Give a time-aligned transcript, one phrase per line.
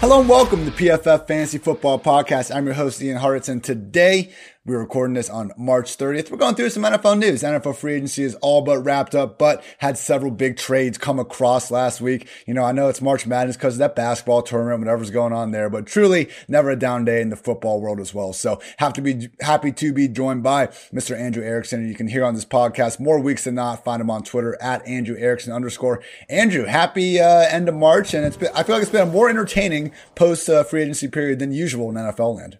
[0.00, 2.54] Hello and welcome to PFF Fantasy Football Podcast.
[2.54, 4.32] I'm your host, Ian Hartitz, today
[4.68, 6.30] we're recording this on March 30th.
[6.30, 7.42] We're going through some NFL news.
[7.42, 11.70] NFL free agency is all but wrapped up, but had several big trades come across
[11.70, 12.28] last week.
[12.46, 15.52] You know, I know it's March Madness because of that basketball tournament, whatever's going on
[15.52, 18.34] there, but truly never a down day in the football world as well.
[18.34, 21.18] So have to be happy to be joined by Mr.
[21.18, 21.88] Andrew Erickson.
[21.88, 23.84] You can hear on this podcast more weeks than not.
[23.84, 26.02] Find him on Twitter at Andrew Erickson underscore.
[26.28, 28.12] Andrew, happy uh, end of March.
[28.12, 31.08] And it's been, I feel like it's been a more entertaining post uh, free agency
[31.08, 32.58] period than usual in NFL land.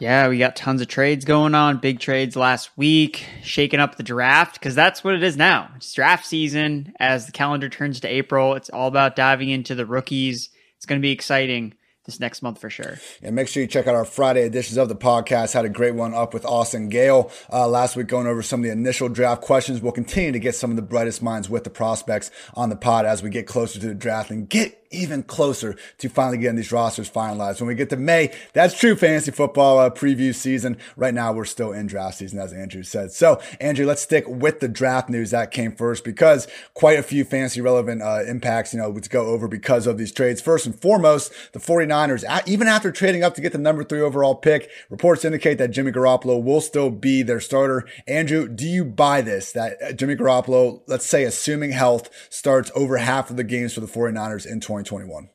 [0.00, 4.02] Yeah, we got tons of trades going on, big trades last week, shaking up the
[4.02, 5.70] draft because that's what it is now.
[5.76, 8.54] It's draft season as the calendar turns to April.
[8.54, 10.48] It's all about diving into the rookies.
[10.76, 11.74] It's going to be exciting
[12.06, 12.96] this next month for sure.
[13.22, 15.52] And make sure you check out our Friday editions of the podcast.
[15.52, 18.64] Had a great one up with Austin Gayle uh, last week, going over some of
[18.64, 19.82] the initial draft questions.
[19.82, 23.04] We'll continue to get some of the brightest minds with the prospects on the pod
[23.04, 26.72] as we get closer to the draft and get even closer to finally getting these
[26.72, 27.60] rosters finalized.
[27.60, 30.78] When we get to May, that's true fantasy football uh, preview season.
[30.96, 33.12] Right now, we're still in draft season, as Andrew said.
[33.12, 37.24] So, Andrew, let's stick with the draft news that came first because quite a few
[37.24, 40.40] fantasy relevant uh, impacts, you know, to go over because of these trades.
[40.40, 44.34] First and foremost, the 49ers, even after trading up to get the number three overall
[44.34, 47.86] pick, reports indicate that Jimmy Garoppolo will still be their starter.
[48.08, 52.96] Andrew, do you buy this that uh, Jimmy Garoppolo, let's say assuming health, starts over
[52.96, 55.30] half of the games for the 49ers in 20 2021.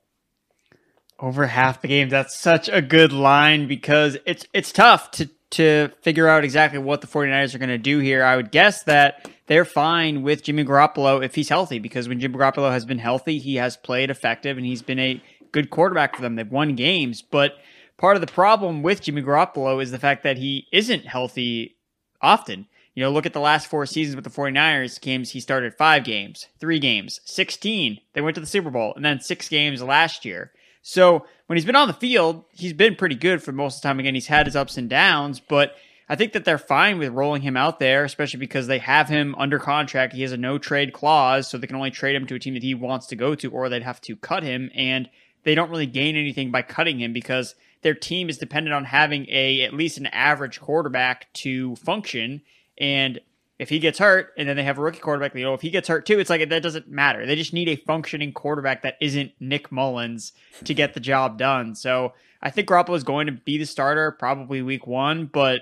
[1.19, 2.11] Over half the games.
[2.11, 7.01] That's such a good line because it's it's tough to to figure out exactly what
[7.01, 8.23] the 49ers are going to do here.
[8.23, 12.37] I would guess that they're fine with Jimmy Garoppolo if he's healthy because when Jimmy
[12.37, 16.21] Garoppolo has been healthy, he has played effective and he's been a good quarterback for
[16.21, 16.35] them.
[16.35, 17.53] They've won games, but
[17.97, 21.77] part of the problem with Jimmy Garoppolo is the fact that he isn't healthy
[22.21, 22.67] often.
[22.95, 25.31] You know, look at the last four seasons with the 49ers games.
[25.31, 27.99] He started five games, three games, 16.
[28.13, 30.51] They went to the Super Bowl, and then six games last year.
[30.81, 33.87] So when he's been on the field, he's been pretty good for most of the
[33.89, 33.99] time.
[33.99, 35.75] Again, he's had his ups and downs, but
[36.07, 39.35] I think that they're fine with rolling him out there, especially because they have him
[39.37, 40.13] under contract.
[40.13, 42.53] He has a no trade clause, so they can only trade him to a team
[42.53, 44.69] that he wants to go to, or they'd have to cut him.
[44.75, 45.09] And
[45.43, 49.27] they don't really gain anything by cutting him because their team is dependent on having
[49.29, 52.41] a at least an average quarterback to function.
[52.77, 53.19] And
[53.57, 55.69] if he gets hurt and then they have a rookie quarterback, you know, if he
[55.69, 57.25] gets hurt too, it's like that doesn't matter.
[57.25, 60.33] They just need a functioning quarterback that isn't Nick Mullens
[60.65, 61.75] to get the job done.
[61.75, 65.61] So I think Garoppolo is going to be the starter probably week one, but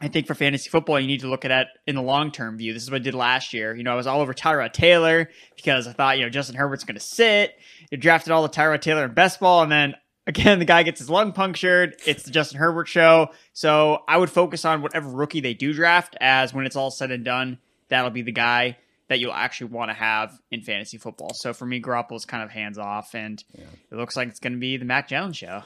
[0.00, 2.58] I think for fantasy football, you need to look at that in the long term
[2.58, 2.72] view.
[2.72, 3.74] This is what I did last year.
[3.74, 6.84] You know, I was all over Tyrod Taylor because I thought, you know, Justin Herbert's
[6.84, 7.56] going to sit.
[7.90, 9.94] You drafted all the Tyrod Taylor in best ball, and then
[10.26, 11.96] Again, the guy gets his lung punctured.
[12.06, 13.30] It's the Justin Herbert show.
[13.52, 17.10] So I would focus on whatever rookie they do draft, as when it's all said
[17.10, 17.58] and done,
[17.88, 21.34] that'll be the guy that you'll actually want to have in fantasy football.
[21.34, 23.64] So for me, Garoppolo's kind of hands off, and yeah.
[23.92, 25.62] it looks like it's going to be the Mac Jones show.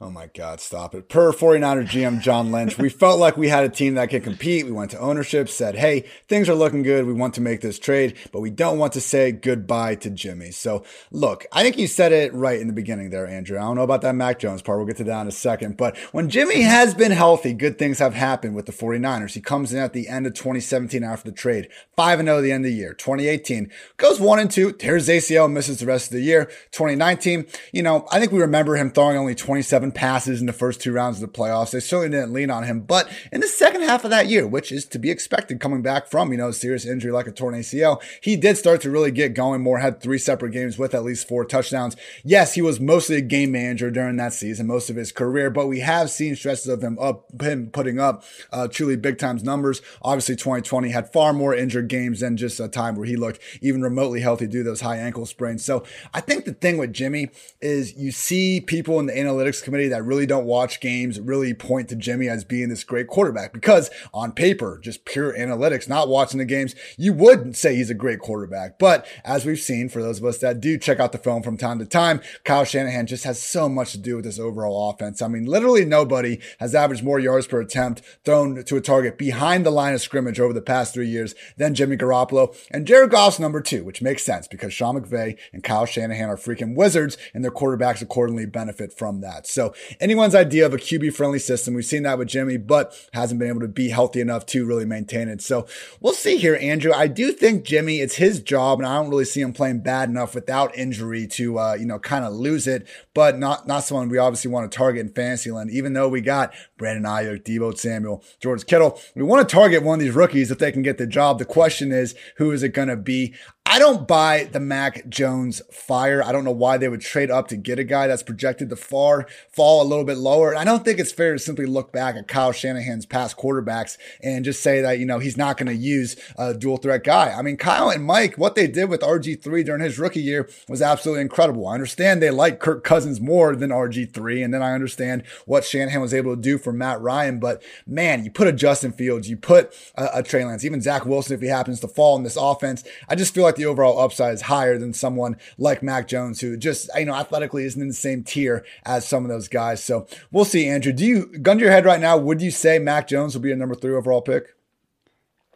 [0.00, 1.08] Oh my God, stop it.
[1.08, 4.66] Per 49er GM John Lynch, we felt like we had a team that could compete.
[4.66, 7.06] We went to ownership, said, hey, things are looking good.
[7.06, 10.50] We want to make this trade, but we don't want to say goodbye to Jimmy.
[10.50, 13.56] So look, I think you said it right in the beginning there, Andrew.
[13.56, 14.78] I don't know about that Mac Jones part.
[14.78, 15.76] We'll get to that in a second.
[15.76, 19.34] But when Jimmy has been healthy, good things have happened with the 49ers.
[19.34, 22.64] He comes in at the end of 2017 after the trade, 5 0 the end
[22.64, 22.94] of the year.
[22.94, 26.46] 2018 goes 1 and 2, tears ACL, misses the rest of the year.
[26.72, 30.80] 2019, you know, I think we remember him throwing only 27 passes in the first
[30.80, 31.70] two rounds of the playoffs.
[31.70, 32.80] They certainly didn't lean on him.
[32.80, 36.06] But in the second half of that year, which is to be expected coming back
[36.08, 39.10] from, you know, a serious injury like a torn ACL, he did start to really
[39.10, 41.96] get going more, had three separate games with at least four touchdowns.
[42.22, 45.66] Yes, he was mostly a game manager during that season, most of his career, but
[45.66, 49.82] we have seen stretches of him up, him putting up uh, truly big times numbers.
[50.02, 53.82] Obviously, 2020 had far more injured games than just a time where he looked even
[53.82, 55.64] remotely healthy due to those high ankle sprains.
[55.64, 59.73] So I think the thing with Jimmy is you see people in the analytics community
[59.74, 63.52] committee that really don't watch games really point to Jimmy as being this great quarterback
[63.52, 67.94] because on paper, just pure analytics, not watching the games, you would say he's a
[67.94, 68.78] great quarterback.
[68.78, 71.56] But as we've seen, for those of us that do check out the film from
[71.56, 75.20] time to time, Kyle Shanahan just has so much to do with this overall offense.
[75.20, 79.66] I mean, literally nobody has averaged more yards per attempt thrown to a target behind
[79.66, 82.56] the line of scrimmage over the past three years than Jimmy Garoppolo.
[82.70, 86.36] And Jared Goff's number two, which makes sense because Sean McVay and Kyle Shanahan are
[86.36, 89.48] freaking wizards and their quarterbacks accordingly benefit from that.
[89.48, 89.63] So
[90.00, 93.48] anyone's idea of a QB friendly system, we've seen that with Jimmy, but hasn't been
[93.48, 95.40] able to be healthy enough to really maintain it.
[95.40, 95.66] So
[96.00, 96.92] we'll see here, Andrew.
[96.92, 100.08] I do think Jimmy, it's his job, and I don't really see him playing bad
[100.08, 104.08] enough without injury to, uh, you know, kind of lose it, but not, not someone
[104.08, 108.22] we obviously want to target in Fantasyland, even though we got Brandon Aiyuk, Deebo Samuel,
[108.40, 109.00] George Kittle.
[109.14, 111.38] We want to target one of these rookies if they can get the job.
[111.38, 113.34] The question is, who is it going to be?
[113.66, 116.22] I don't buy the Mac Jones fire.
[116.22, 118.76] I don't know why they would trade up to get a guy that's projected to
[118.76, 120.54] far fall a little bit lower.
[120.54, 124.44] I don't think it's fair to simply look back at Kyle Shanahan's past quarterbacks and
[124.44, 127.32] just say that, you know, he's not going to use a dual threat guy.
[127.32, 130.82] I mean, Kyle and Mike, what they did with RG3 during his rookie year was
[130.82, 131.66] absolutely incredible.
[131.66, 134.44] I understand they like Kirk Cousins more than RG3.
[134.44, 137.38] And then I understand what Shanahan was able to do for Matt Ryan.
[137.38, 141.04] But man, you put a Justin Fields, you put a, a Trey Lance, even Zach
[141.06, 142.84] Wilson, if he happens to fall in this offense.
[143.08, 146.56] I just feel like the overall upside is higher than someone like Mac Jones, who
[146.56, 149.82] just, you know, athletically isn't in the same tier as some of those guys.
[149.82, 150.92] So we'll see, Andrew.
[150.92, 153.52] Do you, gun to your head right now, would you say Mac Jones will be
[153.52, 154.54] a number three overall pick?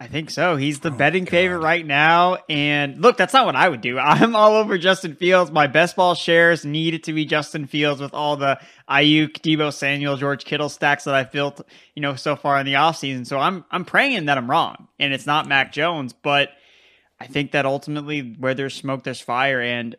[0.01, 0.55] I think so.
[0.55, 2.39] He's the oh, betting favorite right now.
[2.49, 3.99] And look, that's not what I would do.
[4.03, 5.51] I'm all over Justin Fields.
[5.51, 9.73] My best ball shares need it to be Justin Fields with all the Aiyuk, Deebo
[9.73, 11.61] Samuel, George Kittle stacks that I've built,
[11.95, 13.27] you know, so far in the offseason.
[13.27, 16.51] So I'm I'm praying that I'm wrong and it's not Mac Jones, but
[17.21, 19.61] I think that ultimately where there's smoke, there's fire.
[19.61, 19.97] And,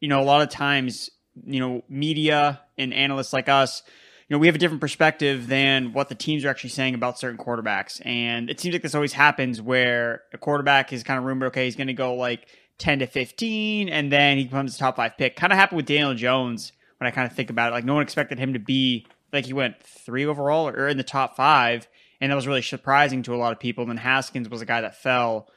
[0.00, 1.10] you know, a lot of times,
[1.44, 3.82] you know, media and analysts like us,
[4.28, 7.18] you know, we have a different perspective than what the teams are actually saying about
[7.18, 8.04] certain quarterbacks.
[8.04, 11.64] And it seems like this always happens where a quarterback is kind of rumored, okay,
[11.64, 15.16] he's going to go like 10 to 15, and then he becomes a top five
[15.16, 15.36] pick.
[15.36, 17.74] Kind of happened with Daniel Jones when I kind of think about it.
[17.74, 21.04] Like, no one expected him to be like he went three overall or in the
[21.04, 21.86] top five.
[22.20, 23.82] And that was really surprising to a lot of people.
[23.82, 25.48] And then Haskins was a guy that fell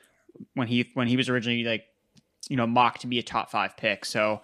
[0.53, 1.85] when he when he was originally like
[2.49, 4.05] you know mocked to be a top five pick.
[4.05, 4.41] So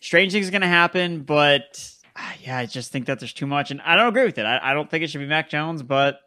[0.00, 3.46] strange things are going to happen, but Ah, yeah, I just think that there's too
[3.46, 4.46] much, and I don't agree with it.
[4.46, 6.20] I, I don't think it should be Mac Jones, but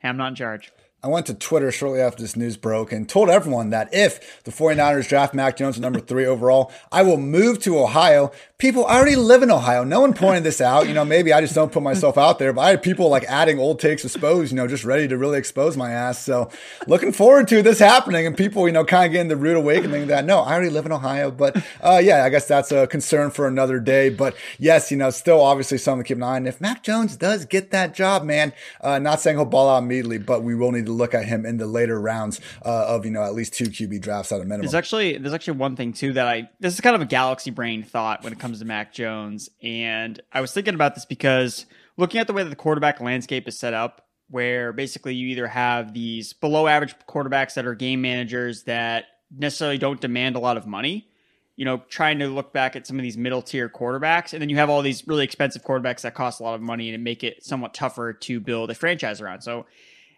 [0.00, 0.70] hey, I'm not in charge.
[1.02, 4.50] I went to Twitter shortly after this news broke and told everyone that if the
[4.50, 8.32] 49ers draft Mac Jones at number three overall, I will move to Ohio.
[8.64, 9.84] People I already live in Ohio.
[9.84, 10.88] No one pointed this out.
[10.88, 13.24] You know, maybe I just don't put myself out there, but I had people like
[13.24, 16.18] adding old takes exposed, you know, just ready to really expose my ass.
[16.18, 16.48] So
[16.86, 20.06] looking forward to this happening and people, you know, kind of getting the rude awakening
[20.06, 21.30] that no, I already live in Ohio.
[21.30, 24.08] But uh, yeah, I guess that's a concern for another day.
[24.08, 26.46] But yes, you know, still obviously something to keep an eye on.
[26.46, 30.16] If Mac Jones does get that job, man, uh, not saying he'll ball out immediately,
[30.16, 33.10] but we will need to look at him in the later rounds uh, of you
[33.10, 34.62] know at least two QB drafts at a minimum.
[34.62, 37.50] There's actually there's actually one thing too that I this is kind of a galaxy
[37.50, 41.66] brain thought when it comes to Mac Jones, and I was thinking about this because
[41.96, 45.46] looking at the way that the quarterback landscape is set up, where basically you either
[45.46, 49.04] have these below average quarterbacks that are game managers that
[49.36, 51.08] necessarily don't demand a lot of money
[51.56, 54.32] you know, trying to look back at some of these middle tier quarterbacks.
[54.32, 56.92] And then you have all these really expensive quarterbacks that cost a lot of money
[56.92, 59.42] and make it somewhat tougher to build a franchise around.
[59.42, 59.66] So,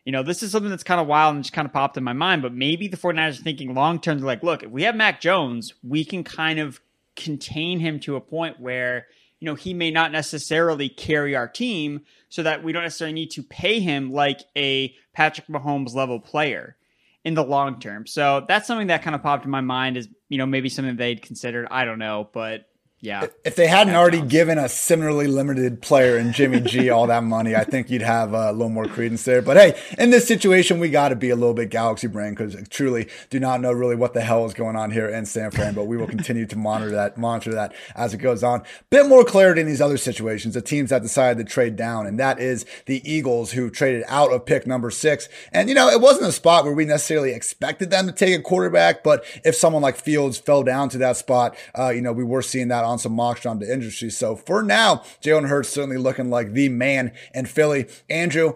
[0.04, 2.04] you know, this is something that's kind of wild and just kind of popped in
[2.04, 4.18] my mind, but maybe the 49ers are thinking long term.
[4.20, 6.80] Like, look, if we have Mac Jones, we can kind of
[7.16, 9.06] contain him to a point where,
[9.40, 13.30] you know, he may not necessarily carry our team so that we don't necessarily need
[13.32, 16.76] to pay him like a Patrick Mahomes level player
[17.24, 18.06] in the long term.
[18.06, 20.96] So that's something that kind of popped in my mind is, you know, maybe something
[20.96, 21.66] they'd considered.
[21.70, 22.66] I don't know, but
[23.00, 23.26] yeah.
[23.44, 27.54] If they hadn't already given a similarly limited player in Jimmy G all that money,
[27.54, 29.42] I think you'd have a little more credence there.
[29.42, 32.56] But hey, in this situation, we got to be a little bit galaxy brain because
[32.70, 35.74] truly do not know really what the hell is going on here in San Fran.
[35.74, 38.62] But we will continue to monitor that, monitor that as it goes on.
[38.88, 42.18] Bit more clarity in these other situations, the teams that decided to trade down, and
[42.18, 45.28] that is the Eagles who traded out of pick number six.
[45.52, 48.42] And you know, it wasn't a spot where we necessarily expected them to take a
[48.42, 52.24] quarterback, but if someone like Fields fell down to that spot, uh, you know, we
[52.24, 54.10] were seeing that on some mocks on the industry.
[54.10, 57.86] So for now, Jalen Hurts certainly looking like the man in Philly.
[58.08, 58.54] Andrew,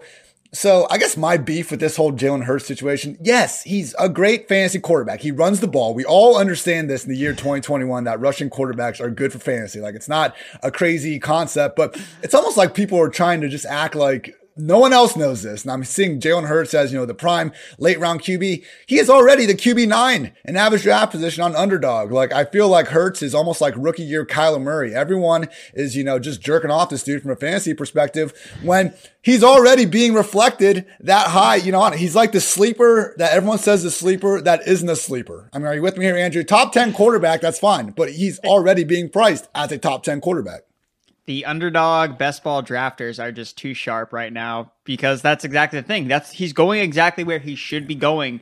[0.53, 4.49] so I guess my beef with this whole Jalen Hurts situation, yes, he's a great
[4.49, 5.21] fantasy quarterback.
[5.21, 5.93] He runs the ball.
[5.93, 9.79] We all understand this in the year 2021 that rushing quarterbacks are good for fantasy.
[9.79, 13.65] Like it's not a crazy concept, but it's almost like people are trying to just
[13.65, 15.63] act like no one else knows this.
[15.63, 18.63] And I'm seeing Jalen Hurts as, you know, the prime late round QB.
[18.85, 22.11] He is already the QB nine in average draft position on underdog.
[22.11, 24.93] Like, I feel like Hurts is almost like rookie year Kyler Murray.
[24.93, 29.43] Everyone is, you know, just jerking off this dude from a fantasy perspective when he's
[29.43, 31.55] already being reflected that high.
[31.55, 35.49] You know, he's like the sleeper that everyone says the sleeper that isn't a sleeper.
[35.53, 36.43] I mean, are you with me here, Andrew?
[36.43, 40.61] Top 10 quarterback, that's fine, but he's already being priced as a top 10 quarterback
[41.25, 45.87] the underdog best ball drafters are just too sharp right now because that's exactly the
[45.87, 46.07] thing.
[46.07, 48.41] That's he's going exactly where he should be going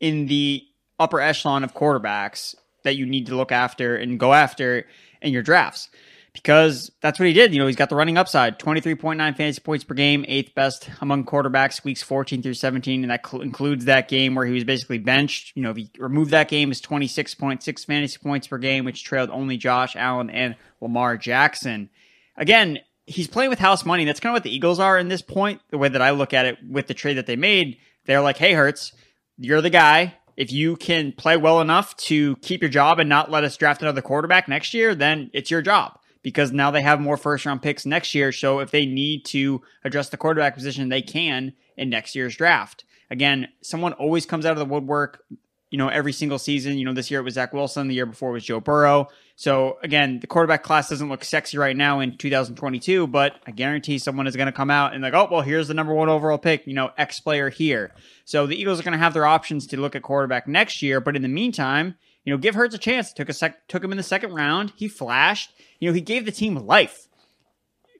[0.00, 0.64] in the
[0.98, 4.86] upper echelon of quarterbacks that you need to look after and go after
[5.20, 5.88] in your drafts
[6.32, 7.52] because that's what he did.
[7.52, 11.24] You know, he's got the running upside 23.9 fantasy points per game, eighth best among
[11.24, 13.02] quarterbacks, weeks 14 through 17.
[13.02, 15.54] And that cl- includes that game where he was basically benched.
[15.54, 19.30] You know, if you remove that game, is 26.6 fantasy points per game, which trailed
[19.30, 21.90] only Josh Allen and Lamar Jackson.
[22.36, 24.06] Again, he's playing with house money.
[24.06, 25.60] That's kind of what the Eagles are in this point.
[25.70, 28.38] The way that I look at it with the trade that they made, they're like,
[28.38, 28.92] hey, Hurts,
[29.36, 30.14] you're the guy.
[30.34, 33.82] If you can play well enough to keep your job and not let us draft
[33.82, 37.62] another quarterback next year, then it's your job because now they have more first round
[37.62, 38.32] picks next year.
[38.32, 42.84] So if they need to address the quarterback position, they can in next year's draft.
[43.10, 45.22] Again, someone always comes out of the woodwork,
[45.70, 46.78] you know, every single season.
[46.78, 49.08] You know, this year it was Zach Wilson, the year before it was Joe Burrow.
[49.36, 53.98] So again, the quarterback class doesn't look sexy right now in 2022, but I guarantee
[53.98, 56.38] someone is going to come out and like, oh, well, here's the number one overall
[56.38, 57.92] pick, you know, X player here.
[58.24, 61.00] So the Eagles are going to have their options to look at quarterback next year.
[61.00, 63.12] But in the meantime, you know, give Hurts a chance.
[63.12, 64.72] Took a sec, took him in the second round.
[64.76, 65.52] He flashed.
[65.80, 67.08] You know, he gave the team life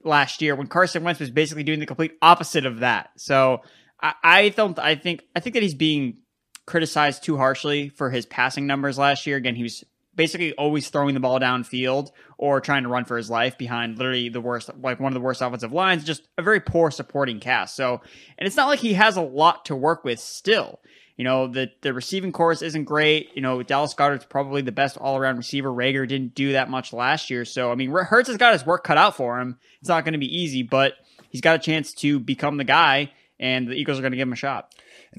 [0.03, 3.11] last year when Carson Wentz was basically doing the complete opposite of that.
[3.17, 3.61] So
[4.01, 4.77] I, I don't.
[4.79, 6.17] I think I think that he's being
[6.65, 9.37] criticized too harshly for his passing numbers last year.
[9.37, 9.83] Again, he was
[10.15, 14.29] basically always throwing the ball downfield or trying to run for his life behind literally
[14.29, 17.75] the worst, like one of the worst offensive lines, just a very poor supporting cast.
[17.75, 18.01] So,
[18.37, 20.79] and it's not like he has a lot to work with still.
[21.17, 23.29] You know, the, the receiving course isn't great.
[23.35, 25.69] You know, Dallas Goedert's probably the best all around receiver.
[25.69, 27.45] Reagor didn't do that much last year.
[27.45, 29.59] So, I mean, Hurts has got his work cut out for him.
[29.79, 30.93] It's not going to be easy, but
[31.29, 34.27] he's got a chance to become the guy, and the Eagles are going to give
[34.27, 34.73] him a shot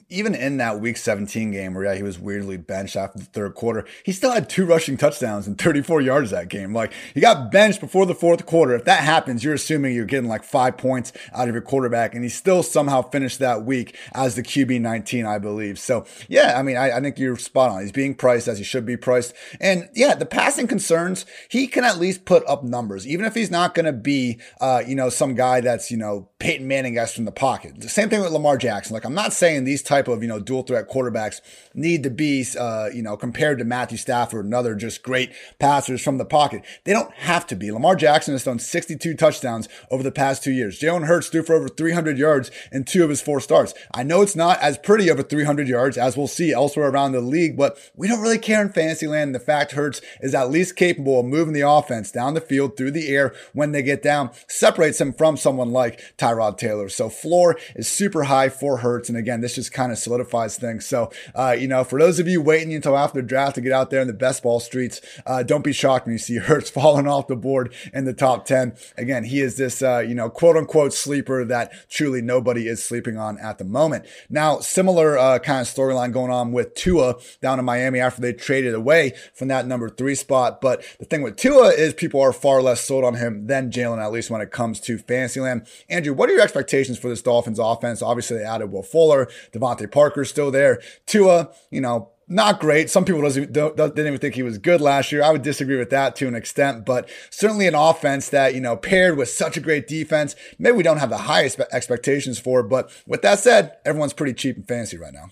[0.09, 3.55] even in that week 17 game where yeah, he was weirdly benched after the third
[3.55, 6.73] quarter, he still had two rushing touchdowns and 34 yards that game.
[6.73, 8.75] Like he got benched before the fourth quarter.
[8.75, 12.23] If that happens, you're assuming you're getting like five points out of your quarterback, and
[12.23, 15.79] he still somehow finished that week as the QB 19, I believe.
[15.79, 17.83] So yeah, I mean, I, I think you're spot on.
[17.83, 19.35] He's being priced as he should be priced.
[19.61, 23.51] And yeah, the passing concerns, he can at least put up numbers, even if he's
[23.51, 27.15] not going to be, uh, you know, some guy that's, you know, Peyton Manning guys
[27.15, 27.81] from the pocket.
[27.81, 28.95] The same thing with Lamar Jackson.
[28.95, 31.41] Like I'm not saying these type of, you know, dual threat quarterbacks
[31.75, 36.03] need to be, uh, you know, compared to Matthew Stafford and other just great passers
[36.03, 36.63] from the pocket.
[36.85, 37.71] They don't have to be.
[37.71, 40.81] Lamar Jackson has thrown 62 touchdowns over the past two years.
[40.81, 43.75] Jalen Hurts threw for over 300 yards in two of his four starts.
[43.93, 47.21] I know it's not as pretty over 300 yards as we'll see elsewhere around the
[47.21, 49.35] league, but we don't really care in fantasy land.
[49.35, 52.93] The fact Hurts is at least capable of moving the offense down the field through
[52.93, 56.89] the air when they get down separates him from someone like Tyrod Taylor.
[56.89, 59.09] So floor is super high for Hurts.
[59.09, 60.87] And again, this just kind of solidifies things.
[60.87, 63.73] So, uh, you know, for those of you waiting until after the draft to get
[63.73, 66.71] out there in the best ball streets, uh, don't be shocked when you see Hurts
[66.71, 68.77] falling off the board in the top 10.
[68.97, 73.19] Again, he is this, uh, you know, quote unquote sleeper that truly nobody is sleeping
[73.19, 74.07] on at the moment.
[74.31, 78.33] Now, similar uh, kind of storyline going on with Tua down in Miami after they
[78.33, 80.61] traded away from that number three spot.
[80.61, 84.03] But the thing with Tua is people are far less sold on him than Jalen,
[84.03, 85.67] at least when it comes to Fantasyland.
[85.89, 88.03] Andrew, what are your expectations for this Dolphins offense?
[88.03, 89.29] Obviously, they added Will Fuller,
[89.65, 90.81] DeVante Parker's still there.
[91.07, 92.89] Tua, you know, not great.
[92.91, 95.23] Some people doesn't, didn't even think he was good last year.
[95.23, 98.77] I would disagree with that to an extent, but certainly an offense that, you know,
[98.77, 102.63] paired with such a great defense, maybe we don't have the highest expectations for.
[102.63, 105.27] But with that said, everyone's pretty cheap and fancy right now.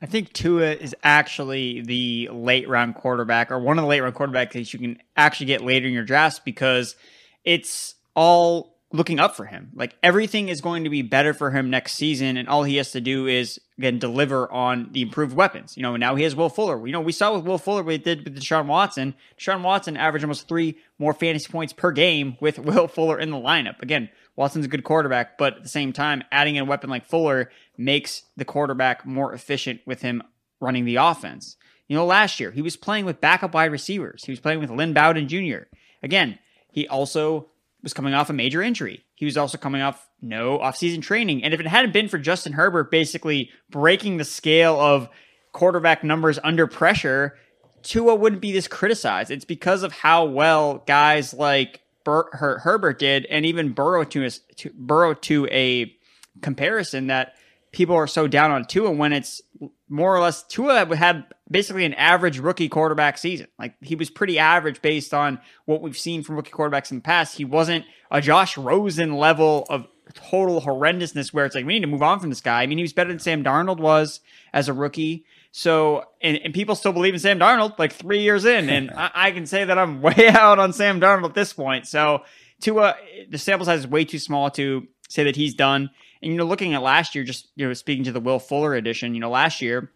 [0.00, 4.14] I think Tua is actually the late round quarterback or one of the late round
[4.14, 6.96] quarterbacks that you can actually get later in your drafts because
[7.44, 9.70] it's all looking up for him.
[9.74, 12.92] Like everything is going to be better for him next season, and all he has
[12.92, 15.76] to do is again deliver on the improved weapons.
[15.76, 16.86] You know, now he has Will Fuller.
[16.86, 19.14] You know, we saw with Will Fuller what he did with Deshaun Watson.
[19.38, 23.36] Deshaun Watson averaged almost three more fantasy points per game with Will Fuller in the
[23.36, 23.80] lineup.
[23.82, 27.06] Again, Watson's a good quarterback, but at the same time, adding in a weapon like
[27.06, 30.22] Fuller makes the quarterback more efficient with him
[30.60, 31.56] running the offense.
[31.88, 34.24] You know, last year he was playing with backup wide receivers.
[34.24, 35.64] He was playing with Lynn Bowden Jr.
[36.02, 36.38] Again,
[36.70, 37.48] he also
[37.82, 39.04] was coming off a major injury.
[39.14, 41.42] He was also coming off no offseason training.
[41.42, 45.08] And if it hadn't been for Justin Herbert basically breaking the scale of
[45.52, 47.36] quarterback numbers under pressure,
[47.82, 49.30] Tua wouldn't be this criticized.
[49.30, 54.24] It's because of how well guys like Bur- Her- Herbert did, and even Burrow to,
[54.24, 55.92] a, to Burrow to a
[56.40, 57.34] comparison that
[57.72, 59.42] people are so down on Tua when it's
[59.88, 63.46] more or less Tua had basically an average rookie quarterback season.
[63.58, 67.02] Like he was pretty average based on what we've seen from rookie quarterbacks in the
[67.02, 67.36] past.
[67.36, 71.86] He wasn't a Josh Rosen level of total horrendousness where it's like we need to
[71.86, 72.62] move on from this guy.
[72.62, 74.20] I mean, he was better than Sam Darnold was
[74.52, 75.24] as a rookie.
[75.52, 79.10] So, and, and people still believe in Sam Darnold like three years in, and I,
[79.14, 81.86] I, can say that I'm way out on Sam Darnold at this point.
[81.86, 82.22] So,
[82.60, 82.96] Tua,
[83.28, 85.90] the sample size is way too small to say that he's done.
[86.22, 88.74] And you know, looking at last year, just you know, speaking to the Will Fuller
[88.74, 89.90] edition, you know, last year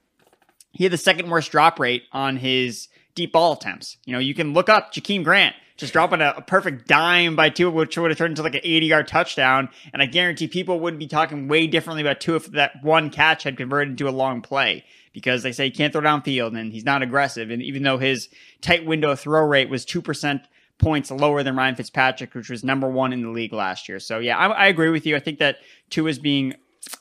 [0.76, 3.96] he had the second worst drop rate on his deep ball attempts.
[4.04, 7.50] You know, you can look up Jakeem Grant just dropping a, a, perfect dime by
[7.50, 9.68] Tua, which would have turned into like an 80 yard touchdown.
[9.92, 13.42] And I guarantee people wouldn't be talking way differently about Tua if that one catch
[13.42, 16.84] had converted into a long play because they say he can't throw downfield and he's
[16.84, 17.50] not aggressive.
[17.50, 18.28] And even though his
[18.60, 20.42] tight window throw rate was 2%
[20.78, 23.98] points lower than Ryan Fitzpatrick, which was number one in the league last year.
[23.98, 25.16] So yeah, I, I agree with you.
[25.16, 25.56] I think that
[25.90, 26.54] Tua is being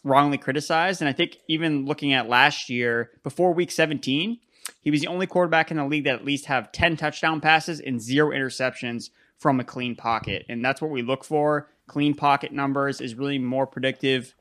[0.03, 1.01] wrongly criticized.
[1.01, 4.39] And I think even looking at last year, before week 17,
[4.81, 7.79] he was the only quarterback in the league that at least have 10 touchdown passes
[7.79, 10.45] and zero interceptions from a clean pocket.
[10.49, 11.69] And that's what we look for.
[11.87, 14.33] Clean pocket numbers is really more predictive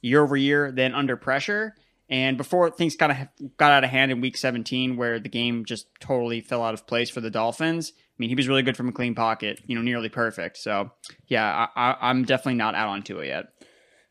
[0.00, 1.74] year over year than under pressure.
[2.08, 5.64] And before things kind of got out of hand in week 17, where the game
[5.64, 8.76] just totally fell out of place for the Dolphins, I mean, he was really good
[8.76, 10.56] from a clean pocket, you know, nearly perfect.
[10.56, 10.92] So,
[11.26, 13.48] yeah, I, am definitely not out on Tua yet.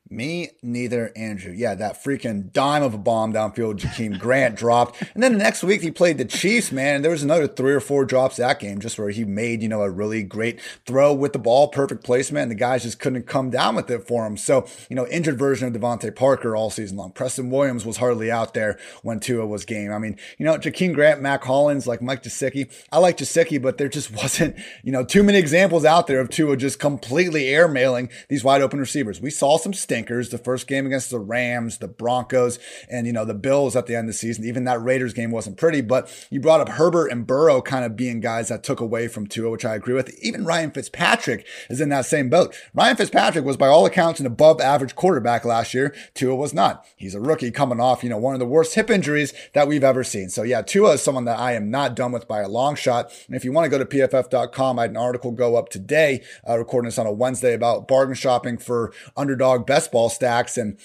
[0.07, 1.51] Me neither, Andrew.
[1.51, 5.01] Yeah, that freaking dime of a bomb downfield Jakeem Grant dropped.
[5.15, 6.97] And then the next week he played the Chiefs, man.
[6.97, 9.69] And there was another three or four drops that game just where he made, you
[9.69, 13.25] know, a really great throw with the ball, perfect placement, and the guys just couldn't
[13.25, 14.37] come down with it for him.
[14.37, 17.11] So, you know, injured version of DeVante Parker all season long.
[17.11, 19.91] Preston Williams was hardly out there when Tua was game.
[19.91, 22.71] I mean, you know, Jakeem Grant, Mack Hollins, like Mike Gesicki.
[22.91, 26.29] I like Gesicki, but there just wasn't, you know, too many examples out there of
[26.29, 29.19] Tua just completely airmailing these wide open receivers.
[29.19, 30.27] We saw some stinks stinkers.
[30.27, 32.59] The first game against the Rams, the Broncos,
[32.89, 34.43] and you know the Bills at the end of the season.
[34.43, 35.79] Even that Raiders game wasn't pretty.
[35.79, 39.25] But you brought up Herbert and Burrow kind of being guys that took away from
[39.25, 40.13] Tua, which I agree with.
[40.21, 42.53] Even Ryan Fitzpatrick is in that same boat.
[42.73, 45.95] Ryan Fitzpatrick was by all accounts an above average quarterback last year.
[46.13, 46.85] Tua was not.
[46.97, 49.83] He's a rookie coming off, you know, one of the worst hip injuries that we've
[49.83, 50.27] ever seen.
[50.27, 53.13] So yeah, Tua is someone that I am not done with by a long shot.
[53.27, 56.21] And if you want to go to pff.com, I had an article go up today,
[56.47, 60.57] uh, recording this on a Wednesday about bargain shopping for underdog best ball stacks.
[60.57, 60.77] And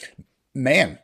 [0.54, 0.98] man,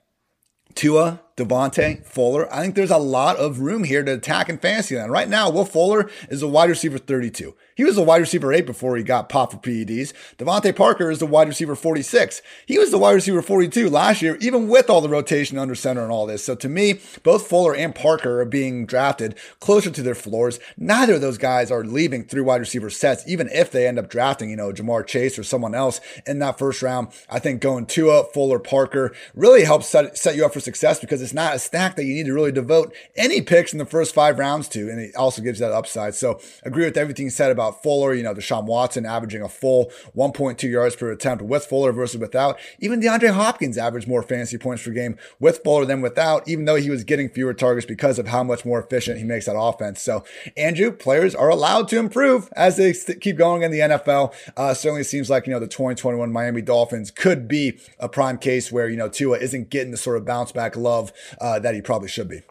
[0.75, 2.53] Tua, DeVante, Fuller.
[2.53, 5.13] I think there's a lot of room here to attack in fantasy land.
[5.13, 7.55] Right now, Will Fuller is a wide receiver 32.
[7.75, 10.15] He was a wide receiver eight before he got popped for PEDs.
[10.39, 12.41] DeVante Parker is the wide receiver 46.
[12.65, 16.03] He was the wide receiver 42 last year, even with all the rotation under center
[16.03, 16.43] and all this.
[16.43, 20.59] So to me, both Fuller and Parker are being drafted closer to their floors.
[20.79, 24.09] Neither of those guys are leaving three wide receiver sets, even if they end up
[24.09, 27.09] drafting, you know, Ja'Marr Chase or someone else in that first round.
[27.29, 31.26] I think going Tua, Fuller, Parker really helps set, set you up for success because
[31.27, 34.15] it's not a stack that you need to really devote any picks in the first
[34.15, 34.89] five rounds to.
[34.89, 36.15] And it also gives that upside.
[36.15, 40.63] So agree with everything said about Fuller, you know, Deshaun Watson averaging a full 1.2
[40.71, 42.59] yards per attempt with Fuller versus without.
[42.79, 46.77] Even DeAndre Hopkins averaged more fantasy points per game with Fuller than without, even though
[46.77, 50.01] he was getting fewer targets because of how much more efficient he makes that offense.
[50.01, 50.23] So,
[50.57, 54.33] Andrew, players are allowed to improve as they keep going in the NFL.
[54.57, 58.71] Uh, certainly seems like, you know, the 2021 Miami Dolphins could be a prime case
[58.71, 61.83] where, you know, Tua isn't getting the sort of bounce back love uh, that he
[61.83, 62.43] probably should be.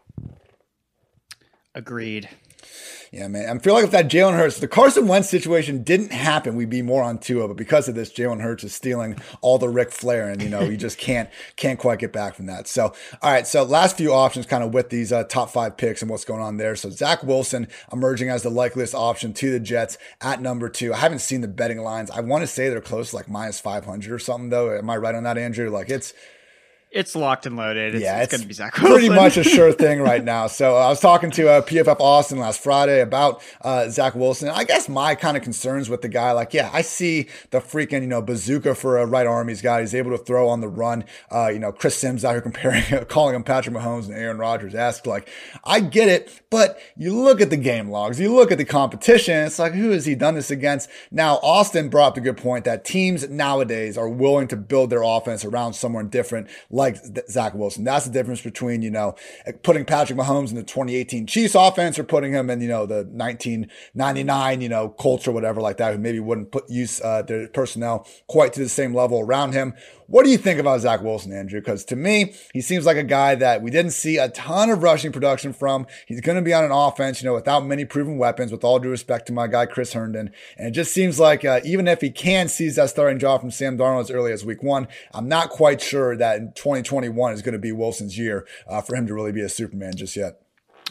[1.73, 2.29] Agreed.
[3.11, 3.57] Yeah, man.
[3.57, 6.81] I feel like if that Jalen Hurts, the Carson Wentz situation didn't happen, we'd be
[6.81, 7.47] more on Tua.
[7.47, 10.61] But because of this, Jalen Hurts is stealing all the Ric Flair, and you know
[10.61, 12.67] you just can't can't quite get back from that.
[12.67, 13.47] So, all right.
[13.47, 16.41] So last few options, kind of with these uh, top five picks and what's going
[16.41, 16.75] on there.
[16.75, 20.93] So Zach Wilson emerging as the likeliest option to the Jets at number two.
[20.93, 22.11] I haven't seen the betting lines.
[22.11, 24.49] I want to say they're close, like minus five hundred or something.
[24.49, 25.69] Though, am I right on that, Andrew?
[25.69, 26.13] Like it's
[26.95, 27.93] it's locked and loaded.
[27.93, 28.93] It's, yeah, it's, it's going to be Zach Wilson.
[28.93, 30.47] Pretty much a sure thing right now.
[30.47, 34.47] So I was talking to uh, PFF Austin last Friday about uh, Zach Wilson.
[34.47, 38.01] I guess my kind of concerns with the guy, like, yeah, I see the freaking,
[38.01, 39.81] you know, bazooka for a right arm he's got.
[39.81, 41.03] He's able to throw on the run.
[41.29, 44.73] Uh, you know, Chris Sims out here comparing, calling him Patrick Mahomes and Aaron Rodgers.
[44.73, 45.27] Asked, like,
[45.65, 49.35] I get it, but you look at the game logs, you look at the competition.
[49.45, 50.89] It's like, who has he done this against?
[51.11, 55.03] Now, Austin brought up the good point that teams nowadays are willing to build their
[55.03, 57.83] offense around someone different, like like Zach Wilson.
[57.83, 59.15] That's the difference between, you know,
[59.63, 63.03] putting Patrick Mahomes in the 2018 Chiefs offense or putting him in, you know, the
[63.11, 67.47] 1999, you know, Colts or whatever like that, who maybe wouldn't put use uh, their
[67.47, 69.73] personnel quite to the same level around him.
[70.07, 71.59] What do you think about Zach Wilson, Andrew?
[71.59, 74.83] Because to me, he seems like a guy that we didn't see a ton of
[74.83, 75.87] rushing production from.
[76.05, 78.79] He's going to be on an offense, you know, without many proven weapons, with all
[78.79, 80.31] due respect to my guy, Chris Herndon.
[80.57, 83.51] And it just seems like uh, even if he can seize that starting job from
[83.51, 87.41] Sam Darnold as early as week one, I'm not quite sure that in 2021 is
[87.41, 90.41] going to be Wilson's year uh, for him to really be a Superman just yet.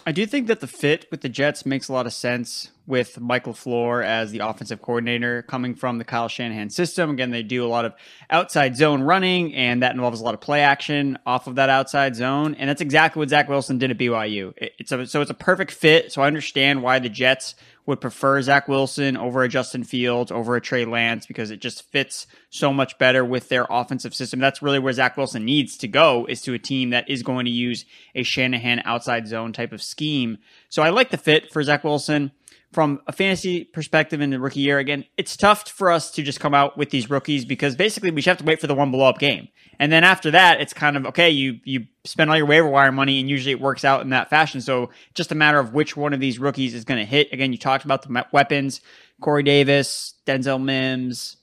[0.06, 3.18] I do think that the fit with the Jets makes a lot of sense with
[3.18, 7.10] Michael LaFleur as the offensive coordinator coming from the Kyle Shanahan system.
[7.10, 7.94] Again, they do a lot of
[8.28, 12.14] outside zone running, and that involves a lot of play action off of that outside
[12.14, 12.54] zone.
[12.56, 14.52] And that's exactly what Zach Wilson did at BYU.
[14.56, 16.12] It's a, so it's a perfect fit.
[16.12, 17.54] So I understand why the Jets
[17.86, 21.90] would prefer Zach Wilson over a Justin Fields, over a Trey Lance, because it just
[21.90, 24.40] fits so much better with their offensive system.
[24.40, 27.44] That's really where Zach Wilson needs to go is to a team that is going
[27.44, 30.38] to use a Shanahan outside zone type of scheme.
[30.70, 32.32] So I like the fit for Zach Wilson
[32.74, 36.40] from a fantasy perspective in the rookie year, again, it's tough for us to just
[36.40, 38.90] come out with these rookies because basically we just have to wait for the one
[38.90, 39.48] blow up game.
[39.78, 42.92] And then after that, it's kind of okay, you you spend all your waiver wire
[42.92, 44.60] money and usually it works out in that fashion.
[44.60, 47.32] So just a matter of which one of these rookies is going to hit.
[47.32, 48.80] Again, you talked about the weapons,
[49.20, 51.36] Corey Davis, Denzel Mims,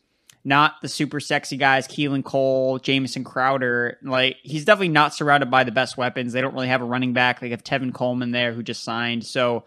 [0.44, 3.98] not the super sexy guys, Keelan Cole, Jamison Crowder.
[4.04, 6.34] Like he's definitely not surrounded by the best weapons.
[6.34, 7.40] They don't really have a running back.
[7.40, 9.26] They have Tevin Coleman there who just signed.
[9.26, 9.64] So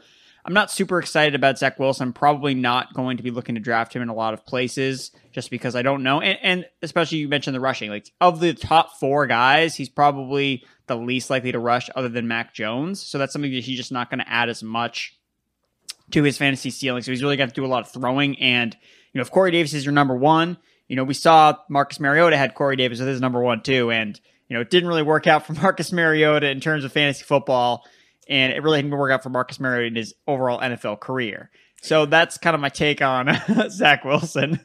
[0.47, 2.09] I'm not super excited about Zach Wilson.
[2.09, 5.11] I'm probably not going to be looking to draft him in a lot of places
[5.33, 6.21] just because I don't know.
[6.21, 7.89] And, and, especially you mentioned the rushing.
[7.89, 12.29] Like of the top four guys, he's probably the least likely to rush other than
[12.29, 13.01] Mac Jones.
[13.01, 15.19] So that's something that he's just not going to add as much
[16.11, 17.03] to his fantasy ceiling.
[17.03, 18.39] So he's really got to do a lot of throwing.
[18.39, 18.77] And,
[19.13, 22.37] you know, if Corey Davis is your number one, you know, we saw Marcus Mariota
[22.37, 23.91] had Corey Davis with his number one too.
[23.91, 27.25] And, you know, it didn't really work out for Marcus Mariota in terms of fantasy
[27.25, 27.87] football
[28.29, 31.51] and it really didn't work out for Marcus Mariota in his overall NFL career.
[31.83, 33.29] So that's kind of my take on
[33.71, 34.61] Zach Wilson.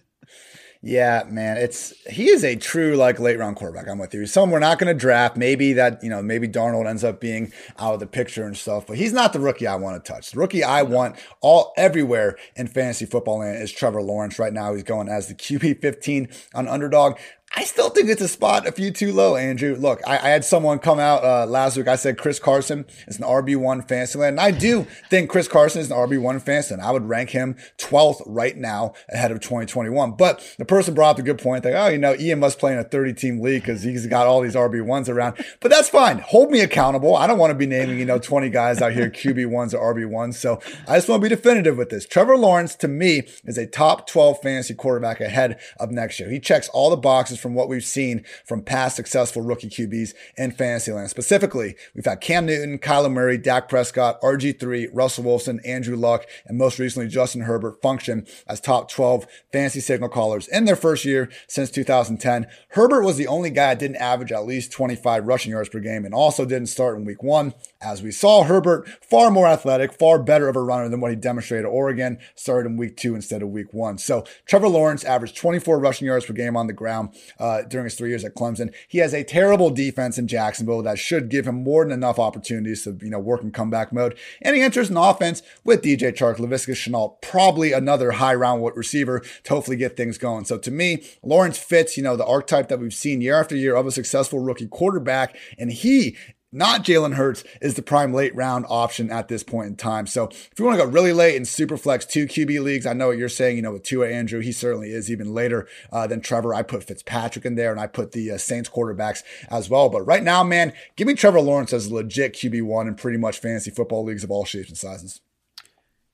[0.82, 3.90] Yeah, man, it's he is a true like late round quarterback.
[3.90, 4.26] I'm with you.
[4.26, 5.36] Some we're not going to draft.
[5.36, 8.88] Maybe that you know maybe Darnold ends up being out of the picture and stuff,
[8.88, 10.32] but he's not the rookie I want to touch.
[10.32, 14.40] The rookie I want all everywhere in fantasy football land is Trevor Lawrence.
[14.40, 17.18] Right now, he's going as the QB 15 on underdog.
[17.56, 19.76] I still think it's a spot a few too low, Andrew.
[19.76, 21.88] Look, I, I had someone come out uh, last week.
[21.88, 24.40] I said Chris Carson is an RB1 fantasy land.
[24.40, 26.86] And I do think Chris Carson is an RB1 fantasy land.
[26.86, 30.12] I would rank him 12th right now ahead of 2021.
[30.12, 31.66] But the person brought up a good point.
[31.66, 34.28] Like, oh, you know, Ian must play in a 30 team league because he's got
[34.28, 35.44] all these RB1s around.
[35.60, 36.20] But that's fine.
[36.20, 37.16] Hold me accountable.
[37.16, 40.36] I don't want to be naming, you know, 20 guys out here QB1s or RB1s.
[40.36, 42.06] So I just want to be definitive with this.
[42.06, 46.30] Trevor Lawrence, to me, is a top 12 fantasy quarterback ahead of next year.
[46.30, 50.52] He checks all the boxes from what we've seen from past successful rookie QBs in
[50.52, 51.10] Fantasyland.
[51.10, 56.58] Specifically, we've had Cam Newton, Kyler Murray, Dak Prescott, RG3, Russell Wilson, Andrew Luck, and
[56.58, 61.30] most recently Justin Herbert function as top 12 fantasy signal callers in their first year
[61.48, 62.48] since 2010.
[62.70, 66.06] Herbert was the only guy that didn't average at least 25 rushing yards per game
[66.06, 67.54] and also didn't start in week one.
[67.82, 71.16] As we saw, Herbert far more athletic, far better of a runner than what he
[71.16, 73.98] demonstrated at Oregon, started in week two instead of week one.
[73.98, 77.96] So Trevor Lawrence averaged 24 rushing yards per game on the ground uh, during his
[77.96, 78.74] three years at Clemson.
[78.90, 82.84] He has a terrible defense in Jacksonville that should give him more than enough opportunities
[82.84, 84.18] to, you know, work in comeback mode.
[84.42, 89.22] And he enters an offense with DJ Chark, Laviska Shenault, probably another high round receiver
[89.46, 90.44] to hopefully get things going.
[90.44, 93.78] So to me, Lawrence fits, you know, the archetype that we've seen year after year
[93.78, 95.38] of a successful rookie quarterback.
[95.58, 96.18] And he
[96.52, 100.08] not Jalen Hurts is the prime late round option at this point in time.
[100.08, 102.94] So if you want to go really late in super flex two QB leagues, I
[102.94, 103.58] know what you're saying.
[103.58, 106.54] You know, with Tua Andrew, he certainly is even later uh, than Trevor.
[106.54, 109.90] I put Fitzpatrick in there, and I put the uh, Saints quarterbacks as well.
[109.90, 113.40] But right now, man, give me Trevor Lawrence as legit QB one in pretty much
[113.40, 115.22] fantasy football leagues of all shapes and sizes.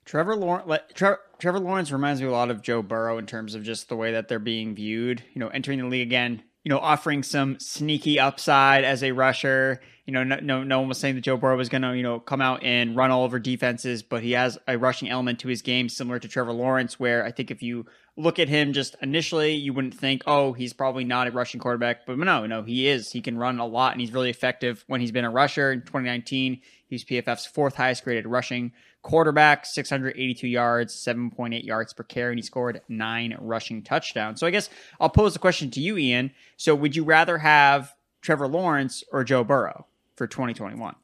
[0.03, 3.89] Trevor Lawrence, Trevor Lawrence reminds me a lot of Joe Burrow in terms of just
[3.89, 5.23] the way that they're being viewed.
[5.33, 9.79] You know, entering the league again, you know, offering some sneaky upside as a rusher.
[10.07, 12.01] You know, no, no, no one was saying that Joe Burrow was going to, you
[12.01, 15.47] know, come out and run all over defenses, but he has a rushing element to
[15.47, 17.85] his game similar to Trevor Lawrence, where I think if you
[18.17, 22.07] look at him just initially, you wouldn't think, oh, he's probably not a rushing quarterback,
[22.07, 23.11] but no, no, he is.
[23.11, 25.71] He can run a lot, and he's really effective when he's been a rusher.
[25.71, 28.71] In 2019, he's PFF's fourth highest graded rushing
[29.05, 34.39] quarterback, 682 yards, 7.8 yards per carry, and he scored nine rushing touchdowns.
[34.39, 34.67] So I guess
[34.99, 36.31] I'll pose the question to you, Ian.
[36.57, 40.95] So would you rather have Trevor Lawrence or Joe Burrow for 2021?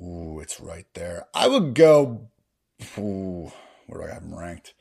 [0.00, 1.26] Ooh, it's right there.
[1.34, 2.28] I would go.
[2.96, 3.50] Ooh,
[3.88, 4.74] where do I have him ranked?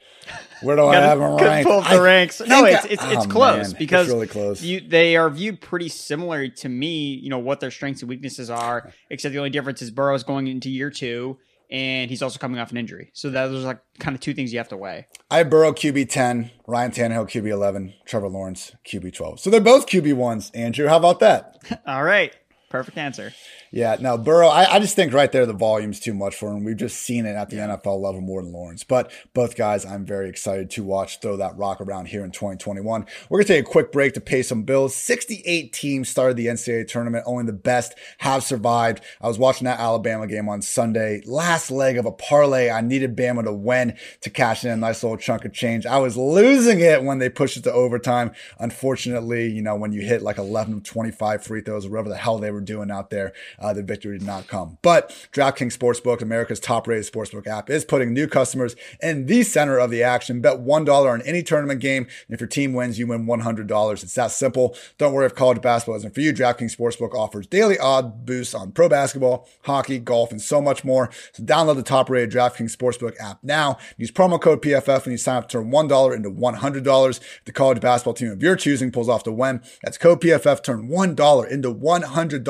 [0.62, 1.67] Where do I have him ranked?
[1.67, 2.41] Pull the ranks.
[2.41, 4.62] No, it's it's, it's oh, close man, because it's really close.
[4.62, 7.15] You, they are viewed pretty similar to me.
[7.15, 10.45] You know what their strengths and weaknesses are, except the only difference is Burrow's going
[10.45, 11.39] into year two
[11.71, 13.12] and he's also coming off an injury.
[13.13, 15.07] So those are like kind of two things you have to weigh.
[15.29, 19.39] I have Burrow QB 10, Ryan Tannehill QB 11, Trevor Lawrence QB 12.
[19.39, 20.51] So they're both QB ones.
[20.53, 21.81] Andrew, how about that?
[21.88, 22.36] All right.
[22.71, 23.34] Perfect answer.
[23.71, 26.65] Yeah, no, Burrow, I, I, just think right there the volume's too much for him.
[26.65, 27.62] We've just seen it at the.
[27.62, 28.84] NFL level more than Lawrence.
[28.84, 33.05] But both guys, I'm very excited to watch throw that rock around here in 2021.
[33.29, 34.95] We're going to take a quick break to pay some bills.
[34.95, 37.23] 68 teams started the NCAA tournament.
[37.27, 39.01] Only the best have survived.
[39.21, 41.21] I was watching that Alabama game on Sunday.
[41.25, 42.69] Last leg of a parlay.
[42.69, 45.86] I needed Bama to win to cash in a nice little chunk of change.
[45.86, 48.31] I was losing it when they pushed it to overtime.
[48.60, 52.17] Unfortunately, you know, when you hit like 11 of 25 free throws, or whatever the
[52.17, 54.78] hell they were doing out there, uh, the victory did not come.
[54.82, 59.78] But DraftKings Sportsbook, America's top rated sportsbook app, is putting new customers in the center
[59.78, 60.41] of the action.
[60.41, 62.04] Bet $1 on any tournament game.
[62.04, 64.04] And if your team wins, you win $100.
[64.04, 64.76] It's that simple.
[64.97, 66.34] Don't worry if college basketball isn't for you.
[66.34, 71.10] DraftKings Sportsbook offers daily odd boosts on pro basketball, hockey, golf, and so much more.
[71.34, 73.78] So download the top rated DraftKings Sportsbook app now.
[73.97, 77.19] Use promo code PFF when you sign up to turn $1 into $100.
[77.19, 80.63] If the college basketball team of your choosing pulls off the win, that's code PFF.
[80.63, 82.43] Turn $1 into $100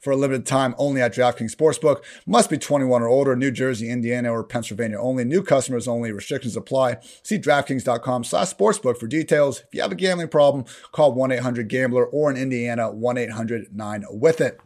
[0.00, 2.02] for a limited time only at DraftKings Sportsbook.
[2.26, 3.36] Must be 21 or older.
[3.36, 5.24] New Jersey, Indiana, or Pennsylvania only.
[5.24, 6.12] New customers only.
[6.12, 6.98] Restrictions apply.
[7.22, 9.60] See DraftKings.com slash sportsbook for details.
[9.60, 14.60] If you have a gambling problem, call 1-800-GAMBLER or in Indiana, 1-800-9-WITH-IT.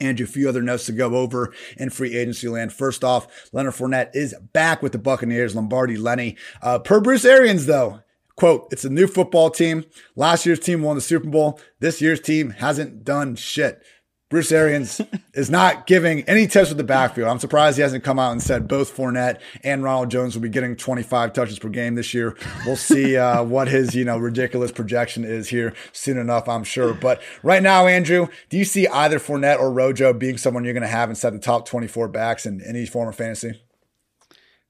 [0.00, 2.72] And a few other notes to go over in free agency land.
[2.72, 6.36] First off, Leonard Fournette is back with the Buccaneers, Lombardi Lenny.
[6.62, 8.00] Uh, per Bruce Arians, though,
[8.38, 9.84] quote, it's a new football team.
[10.16, 11.60] Last year's team won the Super Bowl.
[11.80, 13.82] This year's team hasn't done shit.
[14.30, 15.00] Bruce Arians
[15.34, 17.28] is not giving any tips with the backfield.
[17.28, 20.50] I'm surprised he hasn't come out and said both Fournette and Ronald Jones will be
[20.50, 22.36] getting 25 touches per game this year.
[22.64, 26.94] We'll see uh, what his you know ridiculous projection is here soon enough, I'm sure.
[26.94, 30.82] But right now, Andrew, do you see either Fournette or Rojo being someone you're going
[30.82, 33.60] to have inside the top 24 backs in any form of fantasy?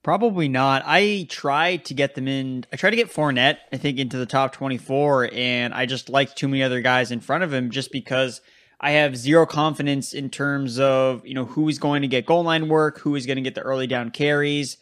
[0.08, 0.84] Probably not.
[0.86, 2.64] I tried to get them in.
[2.72, 6.34] I tried to get Fournette, I think, into the top 24, and I just liked
[6.34, 8.40] too many other guys in front of him just because–
[8.80, 12.44] I have zero confidence in terms of, you know, who is going to get goal
[12.44, 14.76] line work, who is going to get the early down carries,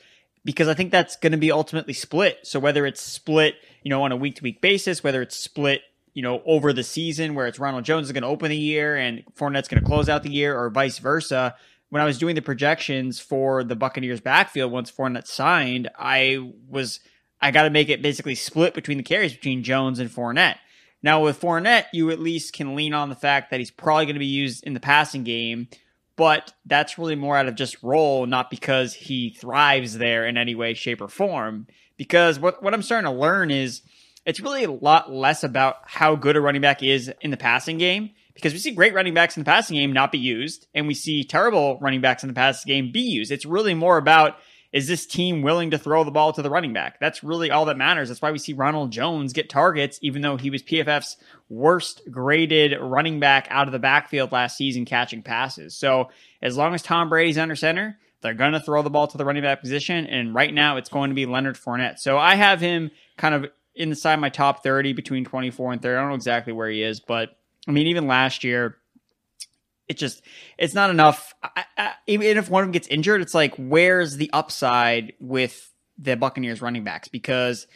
[0.44, 2.40] because I think that's going to be ultimately split.
[2.42, 5.80] So whether it's split, you know, on a week to week basis, whether it's split,
[6.12, 8.96] you know, over the season where it's Ronald Jones is going to open the year
[8.96, 11.54] and Fournette's going to close out the year or vice versa.
[11.90, 17.00] When I was doing the projections for the Buccaneers backfield once Fournette signed, I was,
[17.40, 20.56] I got to make it basically split between the carries between Jones and Fournette.
[21.02, 24.14] Now with Fournette, you at least can lean on the fact that he's probably going
[24.14, 25.68] to be used in the passing game,
[26.16, 30.54] but that's really more out of just role, not because he thrives there in any
[30.54, 31.66] way, shape, or form.
[31.96, 33.82] Because what what I'm starting to learn is
[34.24, 37.78] it's really a lot less about how good a running back is in the passing
[37.78, 38.10] game.
[38.36, 40.94] Because we see great running backs in the passing game not be used, and we
[40.94, 43.32] see terrible running backs in the passing game be used.
[43.32, 44.36] It's really more about
[44.72, 47.00] is this team willing to throw the ball to the running back?
[47.00, 48.08] That's really all that matters.
[48.08, 51.16] That's why we see Ronald Jones get targets, even though he was PFF's
[51.48, 55.74] worst graded running back out of the backfield last season catching passes.
[55.74, 56.10] So
[56.42, 59.24] as long as Tom Brady's under center, they're going to throw the ball to the
[59.24, 60.06] running back position.
[60.06, 61.98] And right now it's going to be Leonard Fournette.
[61.98, 65.96] So I have him kind of inside my top 30 between 24 and 30.
[65.96, 67.30] I don't know exactly where he is, but
[67.66, 68.76] I mean, even last year,
[69.88, 70.22] it just
[70.58, 71.34] it's not enough.
[71.42, 75.72] I, I, even if one of them gets injured, it's like where's the upside with
[75.98, 77.08] the Buccaneers running backs?
[77.08, 77.66] Because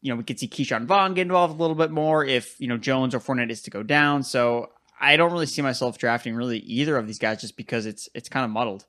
[0.00, 2.68] you know we could see Ke'Shawn Vaughn get involved a little bit more if you
[2.68, 4.22] know Jones or Fournette is to go down.
[4.22, 8.08] So I don't really see myself drafting really either of these guys just because it's
[8.14, 8.86] it's kind of muddled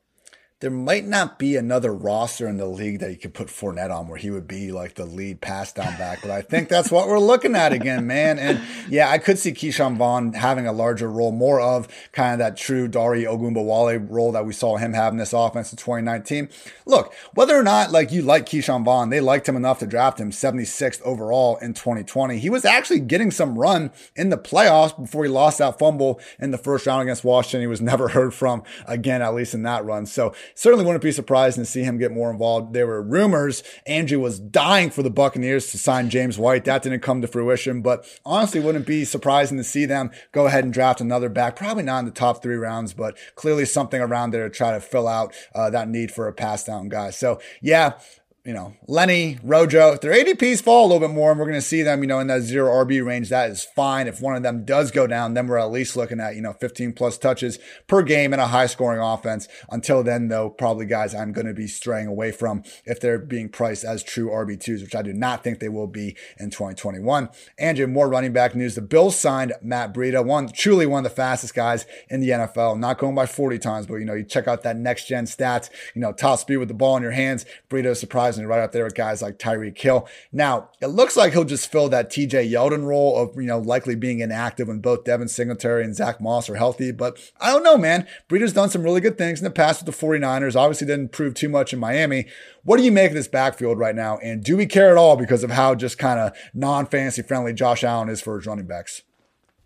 [0.60, 4.06] there might not be another roster in the league that you could put Fournette on
[4.06, 6.22] where he would be like the lead pass down back.
[6.22, 8.38] But I think that's what we're looking at again, man.
[8.38, 12.38] And yeah, I could see Ke'Shawn Vaughn having a larger role, more of kind of
[12.38, 16.48] that true Dare Ogunbowale role that we saw him have in this offense in 2019.
[16.86, 20.20] Look, whether or not like you like Ke'Shawn Vaughn, they liked him enough to draft
[20.20, 22.38] him 76th overall in 2020.
[22.38, 26.52] He was actually getting some run in the playoffs before he lost that fumble in
[26.52, 27.60] the first round against Washington.
[27.60, 30.06] He was never heard from again, at least in that run.
[30.06, 32.72] So certainly wouldn't be surprised to see him get more involved.
[32.72, 36.64] There were rumors Andrew was dying for the Buccaneers to sign James White.
[36.64, 40.64] That didn't come to fruition, but honestly wouldn't be surprising to see them go ahead
[40.64, 41.56] and draft another back.
[41.56, 44.80] Probably not in the top three rounds, but clearly something around there to try to
[44.80, 47.10] fill out uh, that need for a pass down guy.
[47.10, 47.94] So yeah,
[48.44, 51.54] you know, Lenny, Rojo, if their ADPs fall a little bit more and we're going
[51.54, 54.06] to see them, you know, in that zero RB range, that is fine.
[54.06, 56.52] If one of them does go down, then we're at least looking at, you know,
[56.52, 59.48] 15 plus touches per game in a high scoring offense.
[59.70, 63.48] Until then, though, probably guys I'm going to be straying away from if they're being
[63.48, 67.30] priced as true RB2s, which I do not think they will be in 2021.
[67.58, 68.74] Andrew, more running back news.
[68.74, 72.78] The Bills signed Matt Breida, one, truly one of the fastest guys in the NFL,
[72.78, 75.70] not going by 40 times, but, you know, you check out that next gen stats,
[75.94, 77.46] you know, top speed with the ball in your hands.
[77.70, 80.08] Breida surprised right up there with guys like Tyreek Hill.
[80.32, 83.94] Now, it looks like he'll just fill that TJ Yeldon role of, you know, likely
[83.94, 86.92] being inactive when both Devin Singletary and Zach Moss are healthy.
[86.92, 88.06] But I don't know, man.
[88.28, 90.56] Breida's done some really good things in the past with the 49ers.
[90.56, 92.26] Obviously didn't prove too much in Miami.
[92.64, 94.18] What do you make of this backfield right now?
[94.18, 97.84] And do we care at all because of how just kind of non-fantasy friendly Josh
[97.84, 99.02] Allen is for his running backs?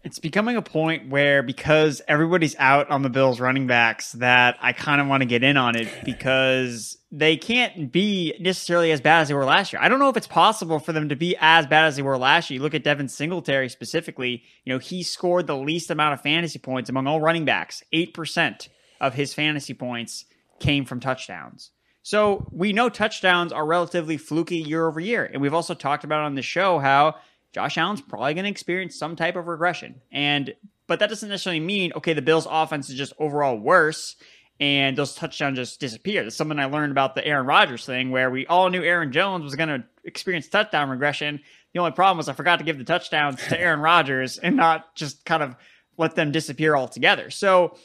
[0.08, 4.72] It's becoming a point where because everybody's out on the Bills running backs that I
[4.72, 9.20] kind of want to get in on it because they can't be necessarily as bad
[9.20, 9.82] as they were last year.
[9.82, 12.16] I don't know if it's possible for them to be as bad as they were
[12.16, 12.56] last year.
[12.56, 16.58] You look at Devin Singletary specifically, you know, he scored the least amount of fantasy
[16.58, 17.82] points among all running backs.
[17.92, 18.66] 8%
[19.02, 20.24] of his fantasy points
[20.58, 21.70] came from touchdowns.
[22.00, 25.28] So we know touchdowns are relatively fluky year over year.
[25.30, 27.16] And we've also talked about on the show how
[27.52, 30.00] Josh Allen's probably going to experience some type of regression.
[30.12, 30.54] And
[30.86, 34.16] but that doesn't necessarily mean okay, the Bills' offense is just overall worse
[34.60, 36.24] and those touchdowns just disappear.
[36.24, 39.44] That's something I learned about the Aaron Rodgers thing, where we all knew Aaron Jones
[39.44, 41.40] was going to experience touchdown regression.
[41.72, 44.94] The only problem was I forgot to give the touchdowns to Aaron Rodgers and not
[44.96, 45.54] just kind of
[45.96, 47.30] let them disappear altogether.
[47.30, 47.76] So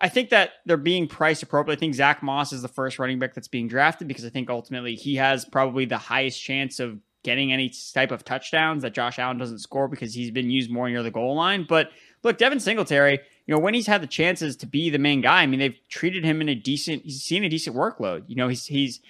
[0.00, 1.78] I think that they're being priced appropriately.
[1.78, 4.48] I think Zach Moss is the first running back that's being drafted because I think
[4.48, 9.18] ultimately he has probably the highest chance of getting any type of touchdowns that Josh
[9.18, 11.66] Allen doesn't score because he's been used more near the goal line.
[11.68, 11.90] But
[12.22, 15.42] look, Devin Singletary, you know, when he's had the chances to be the main guy,
[15.42, 18.24] I mean, they've treated him in a decent, he's seen a decent workload.
[18.28, 19.00] You know, he's, he's,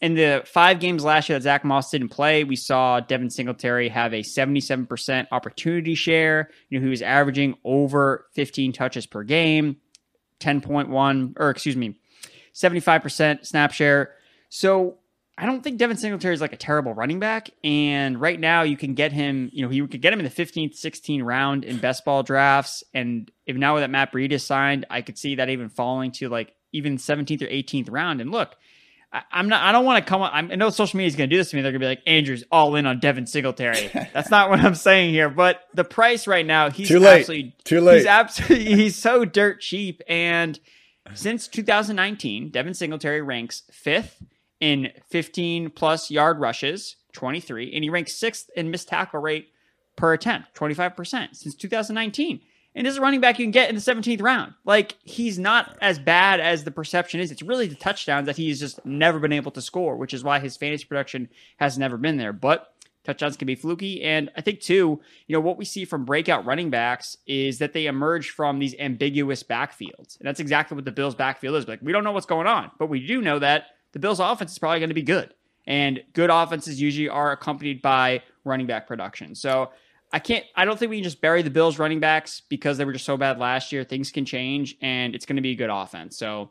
[0.00, 3.90] in the five games last year that Zach Moss didn't play, we saw Devin Singletary
[3.90, 6.50] have a 77% opportunity share.
[6.70, 9.76] You know, he was averaging over 15 touches per game,
[10.40, 11.96] 10.1, or excuse me,
[12.54, 14.14] 75% snap share.
[14.48, 14.98] So
[15.38, 17.50] I don't think Devin Singletary is like a terrible running back.
[17.64, 19.50] And right now, you can get him.
[19.52, 22.84] You know, you could get him in the 15th, 16th round in best ball drafts.
[22.92, 26.28] And if now that Matt Breida is signed, I could see that even falling to
[26.28, 28.20] like even 17th or 18th round.
[28.20, 28.54] And look,
[29.12, 29.62] I, am not.
[29.62, 30.22] I don't want to come.
[30.22, 31.62] On, I know social media is going to do this to me.
[31.62, 33.88] They're going to be like, Andrew's all in on Devin Singletary.
[34.12, 35.28] That's not what I'm saying here.
[35.28, 37.20] But the price right now, he's too late.
[37.20, 37.96] Absolutely, too late.
[37.96, 38.74] He's absolutely.
[38.76, 40.00] He's so dirt cheap.
[40.06, 40.60] And
[41.14, 44.22] since 2019, Devin Singletary ranks fifth
[44.60, 49.48] in 15 plus yard rushes, 23, and he ranks sixth in missed tackle rate
[49.96, 52.40] per attempt, 25% since 2019.
[52.74, 54.54] And this is a running back you can get in the 17th round.
[54.64, 57.32] Like, he's not as bad as the perception is.
[57.32, 60.38] It's really the touchdowns that he's just never been able to score, which is why
[60.38, 62.32] his fantasy production has never been there.
[62.32, 64.02] But touchdowns can be fluky.
[64.02, 67.72] And I think, too, you know, what we see from breakout running backs is that
[67.72, 70.18] they emerge from these ambiguous backfields.
[70.20, 71.66] And that's exactly what the Bills' backfield is.
[71.66, 74.52] Like, we don't know what's going on, but we do know that the Bills' offense
[74.52, 75.34] is probably going to be good.
[75.66, 79.34] And good offenses usually are accompanied by running back production.
[79.34, 79.70] So
[80.12, 82.84] I can't, I don't think we can just bury the Bills' running backs because they
[82.84, 83.84] were just so bad last year.
[83.84, 86.16] Things can change and it's going to be a good offense.
[86.16, 86.50] So,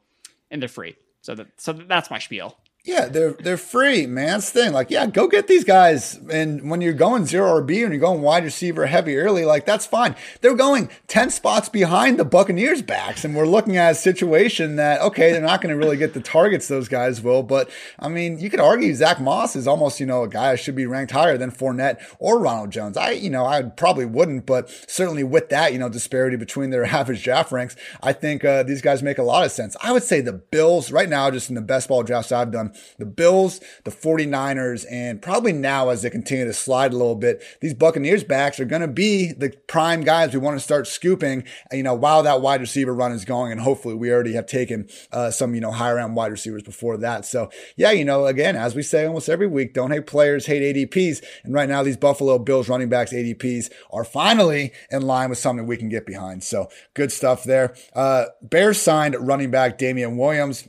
[0.52, 0.96] and they're free.
[1.22, 2.58] So, so that's my spiel.
[2.86, 4.40] Yeah, they're they're free, man.
[4.40, 4.72] The thing.
[4.72, 6.18] Like, yeah, go get these guys.
[6.32, 9.86] And when you're going zero RB and you're going wide receiver heavy early, like that's
[9.86, 10.16] fine.
[10.40, 15.02] They're going ten spots behind the Buccaneers backs, and we're looking at a situation that
[15.02, 17.44] okay, they're not going to really get the targets those guys will.
[17.44, 20.58] But I mean, you could argue Zach Moss is almost you know a guy that
[20.58, 22.96] should be ranked higher than Fournette or Ronald Jones.
[22.96, 26.86] I you know I probably wouldn't, but certainly with that you know disparity between their
[27.00, 29.76] average draft ranks, I think uh, these guys make a lot of sense.
[29.84, 32.69] I would say the Bills right now, just in the best ball drafts I've done
[32.98, 37.42] the Bills, the 49ers, and probably now as they continue to slide a little bit,
[37.62, 41.44] these Buccaneers backs are going to be the prime guys we want to start scooping,
[41.72, 43.52] you know, while that wide receiver run is going.
[43.52, 46.98] And hopefully we already have taken uh, some, you know, higher end wide receivers before
[46.98, 47.26] that.
[47.26, 50.76] So yeah, you know, again, as we say almost every week, don't hate players, hate
[50.76, 51.24] ADPs.
[51.44, 55.66] And right now these Buffalo Bills running backs ADPs are finally in line with something
[55.66, 56.44] we can get behind.
[56.44, 57.76] So good stuff there.
[57.94, 60.68] Uh, Bears signed running back Damien Williams.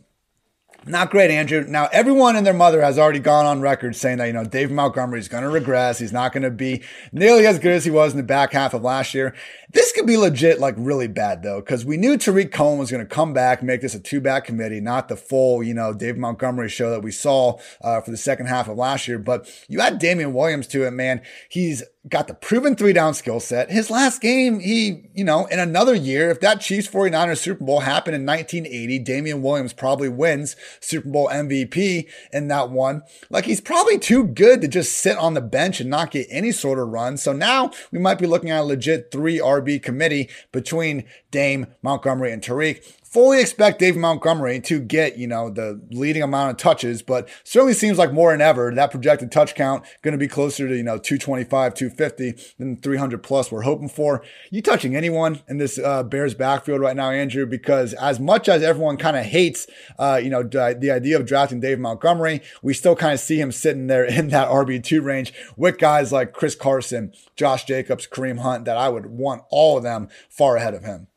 [0.87, 1.62] Not great, Andrew.
[1.69, 4.71] Now, everyone and their mother has already gone on record saying that, you know, Dave
[4.71, 5.99] Montgomery is going to regress.
[5.99, 8.73] He's not going to be nearly as good as he was in the back half
[8.73, 9.35] of last year.
[9.73, 13.07] This could be legit, like really bad though, because we knew Tarik Cohen was going
[13.07, 16.16] to come back, make this a two back committee, not the full, you know, Dave
[16.16, 19.19] Montgomery show that we saw uh, for the second half of last year.
[19.19, 21.21] But you add Damien Williams to it, man.
[21.51, 23.70] He's got the proven three down skill set.
[23.70, 27.80] His last game, he, you know, in another year, if that Chiefs 49ers Super Bowl
[27.80, 33.02] happened in 1980, Damien Williams probably wins Super Bowl MVP in that one.
[33.28, 36.52] Like he's probably too good to just sit on the bench and not get any
[36.52, 37.18] sort of run.
[37.18, 42.32] So now we might be looking at a legit three RB committee between Dame, Montgomery,
[42.32, 47.03] and Tarik fully expect Dave Montgomery to get, you know, the leading amount of touches,
[47.03, 50.68] but certainly seems like more than ever that projected touch count going to be closer
[50.68, 54.23] to, you know, 225, 250 than 300 plus we're hoping for.
[54.51, 57.46] You touching anyone in this uh, Bears backfield right now, Andrew?
[57.46, 59.66] Because as much as everyone kind of hates,
[59.99, 63.51] uh, you know, the idea of drafting Dave Montgomery, we still kind of see him
[63.51, 68.66] sitting there in that RB2 range with guys like Chris Carson, Josh Jacobs, Kareem Hunt
[68.66, 71.09] that I would want all of them far ahead of him.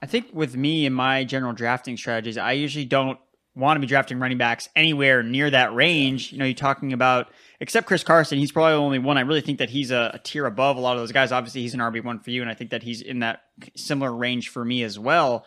[0.00, 3.18] I think with me and my general drafting strategies, I usually don't
[3.58, 6.32] want to be drafting running backs anywhere near that range.
[6.32, 7.28] You know, you're talking about,
[7.58, 9.18] except Chris Carson, he's probably the only one.
[9.18, 11.32] I really think that he's a, a tier above a lot of those guys.
[11.32, 13.40] Obviously, he's an RB1 for you, and I think that he's in that
[13.74, 15.44] similar range for me as well.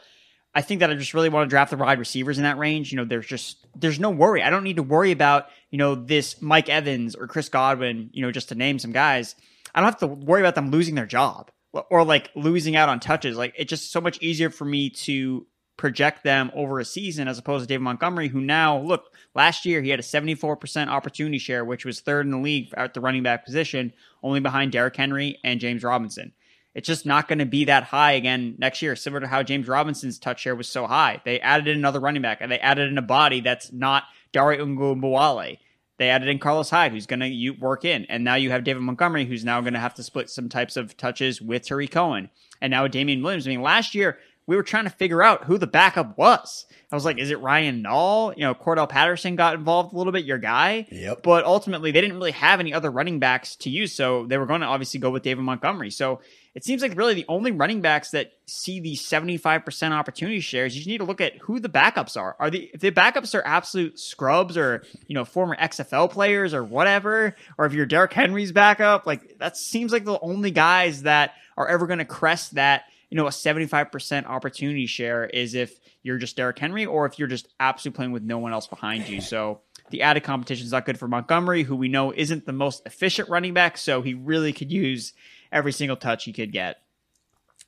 [0.53, 2.91] I think that I just really want to draft the wide receivers in that range.
[2.91, 4.43] You know, there's just there's no worry.
[4.43, 8.09] I don't need to worry about you know this Mike Evans or Chris Godwin.
[8.11, 9.35] You know, just to name some guys.
[9.73, 12.99] I don't have to worry about them losing their job or like losing out on
[12.99, 13.37] touches.
[13.37, 15.45] Like it's just so much easier for me to
[15.77, 19.81] project them over a season as opposed to David Montgomery, who now look last year
[19.81, 23.23] he had a 74% opportunity share, which was third in the league at the running
[23.23, 26.33] back position, only behind Derrick Henry and James Robinson.
[26.73, 29.67] It's just not going to be that high again next year, similar to how James
[29.67, 31.21] Robinson's touch share was so high.
[31.25, 35.57] They added another running back and they added in a body that's not Dare Ogunbowale.
[36.01, 38.05] They added in Carlos Hyde, who's going to work in.
[38.05, 40.75] And now you have David Montgomery, who's now going to have to split some types
[40.75, 42.31] of touches with Tarik Cohen.
[42.59, 43.45] And now Damien Williams.
[43.45, 46.65] I mean, last year, we were trying to figure out who the backup was.
[46.91, 48.35] I was like, is it Ryan Nall?
[48.35, 50.87] You know, Cordarrelle Patterson got involved a little bit, your guy.
[50.89, 51.21] Yep.
[51.21, 53.93] But ultimately, they didn't really have any other running backs to use.
[53.93, 55.91] So they were going to obviously go with David Montgomery.
[55.91, 56.21] So
[56.53, 60.81] it seems like really the only running backs that see the 75% opportunity shares, you
[60.81, 62.35] just need to look at who the backups are.
[62.39, 66.63] Are the if the backups are absolute scrubs or, you know, former XFL players or
[66.63, 71.33] whatever, or if you're Derrick Henry's backup, like that seems like the only guys that
[71.55, 76.17] are ever going to crest that, you know, a 75% opportunity share is if you're
[76.17, 79.21] just Derrick Henry or if you're just absolutely playing with no one else behind you.
[79.21, 82.85] So the added competition is not good for Montgomery, who we know isn't the most
[82.85, 85.13] efficient running back, so he really could use
[85.51, 86.77] every single touch he could get.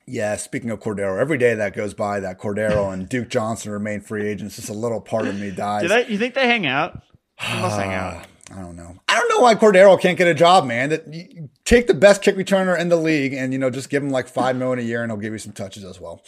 [0.06, 4.02] Yeah, speaking of Cordarrelle, every day that goes by that Cordarrelle and Duke Johnson remain
[4.02, 5.90] free agents, just a little part of me dies.
[5.90, 7.02] Do you think they hang out?
[7.42, 8.26] They must hang out.
[8.52, 8.96] I don't know.
[9.08, 10.90] I don't know why Cordarrelle can't get a job, man.
[10.90, 14.10] That take the best kick returner in the league and you know just give him
[14.10, 16.22] like five million a year and he'll give you some touches as well.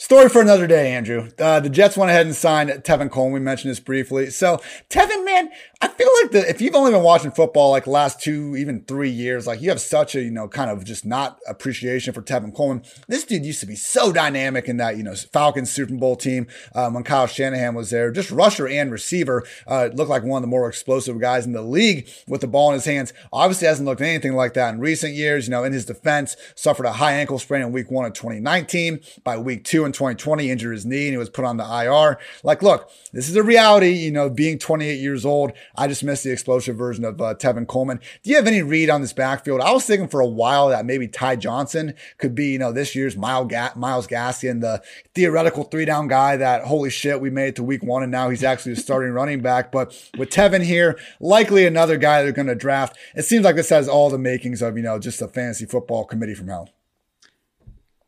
[0.00, 1.28] Story for another day, Andrew.
[1.38, 3.34] Uh, the Jets went ahead and signed Tevin Coleman.
[3.34, 4.30] We mentioned this briefly.
[4.30, 5.50] So, Tevin, man,
[5.82, 9.10] I feel like the, if you've only been watching football like last two, even three
[9.10, 12.54] years, like you have such a, you know, kind of just not appreciation for Tevin
[12.54, 12.82] Coleman.
[13.08, 16.46] This dude used to be so dynamic in that, you know, Falcons Super Bowl team
[16.74, 18.10] um, when Kyle Shanahan was there.
[18.10, 19.46] Just rusher and receiver.
[19.66, 22.70] Uh, looked like one of the more explosive guys in the league with the ball
[22.70, 23.12] in his hands.
[23.34, 25.46] Obviously hasn't looked anything like that in recent years.
[25.46, 29.00] You know, in his defense, suffered a high ankle sprain in week one of 2019.
[29.24, 32.18] By week two in 2020, injured his knee and he was put on the IR.
[32.44, 35.52] Like, look, this is a reality, you know, being 28 years old.
[35.76, 38.00] I just missed the explosive version of uh, Tevin Coleman.
[38.22, 39.60] Do you have any read on this backfield?
[39.60, 42.94] I was thinking for a while that maybe Ty Johnson could be, you know, this
[42.94, 44.82] year's Miles, Ga- Myles Gaskin, the
[45.14, 48.30] theoretical three down guy that, holy shit, we made it to week one and now
[48.30, 49.72] he's actually starting running back.
[49.72, 52.96] But with Tevin here, likely another guy they're going to draft.
[53.14, 56.04] It seems like this has all the makings of, you know, just a fantasy football
[56.04, 56.68] committee from hell.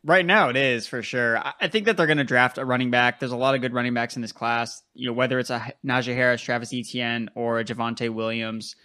[0.05, 1.41] Right now, it is for sure.
[1.61, 3.19] I think that they're going to draft a running back.
[3.19, 4.81] There's a lot of good running backs in this class.
[4.93, 8.75] You know, whether it's a Najee Harris, Travis Etienne, or a Javonte Williams,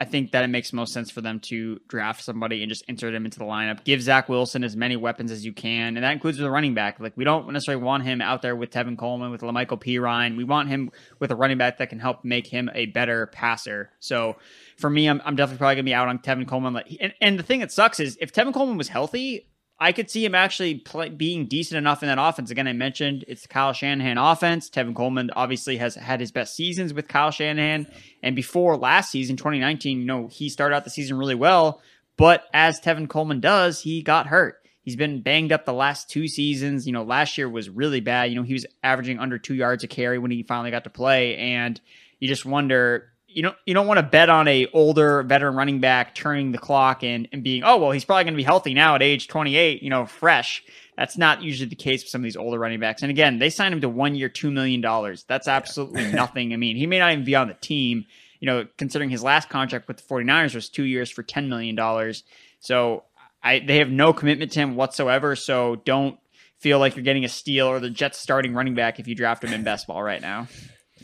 [0.00, 3.12] I think that it makes most sense for them to draft somebody and just insert
[3.12, 3.82] him into the lineup.
[3.82, 7.00] Give Zach Wilson as many weapons as you can, and that includes the running back.
[7.00, 10.36] Like we don't necessarily want him out there with Tevin Coleman, with La'Mical Perine.
[10.36, 13.90] We want him with a running back that can help make him a better passer.
[13.98, 14.36] So
[14.76, 16.80] for me, I'm, I'm definitely probably gonna be out on Tevin Coleman.
[17.00, 19.48] And, and the thing that sucks is if Tevin Coleman was healthy,
[19.80, 22.50] I could see him actually play, being decent enough in that offense.
[22.50, 24.68] Again, I mentioned it's the Kyle Shanahan offense.
[24.68, 27.86] Tevin Coleman obviously has had his best seasons with Kyle Shanahan.
[28.22, 31.80] And before last season, 2019, you know, he started out the season really well.
[32.16, 34.56] But as Tevin Coleman does, he got hurt.
[34.82, 36.86] He's been banged up the last two seasons.
[36.86, 38.30] You know, last year was really bad.
[38.30, 40.90] You know, he was averaging under two yards a carry when he finally got to
[40.90, 41.36] play.
[41.36, 41.80] And
[42.18, 45.80] you just wonder, you don't you don't want to bet on a older veteran running
[45.80, 48.74] back turning the clock and, and being oh well he's probably going to be healthy
[48.74, 50.64] now at age 28 you know fresh
[50.96, 53.50] that's not usually the case with some of these older running backs and again they
[53.50, 56.10] signed him to one year two million dollars that's absolutely yeah.
[56.12, 58.04] nothing i mean he may not even be on the team
[58.40, 61.74] you know considering his last contract with the 49ers was two years for 10 million
[61.74, 62.24] dollars
[62.60, 63.04] So
[63.42, 65.36] I they have no commitment to him whatsoever.
[65.36, 66.18] So don't
[66.58, 69.44] feel like you're getting a steal or the Jets starting running back if you draft
[69.44, 70.48] him in best ball right now.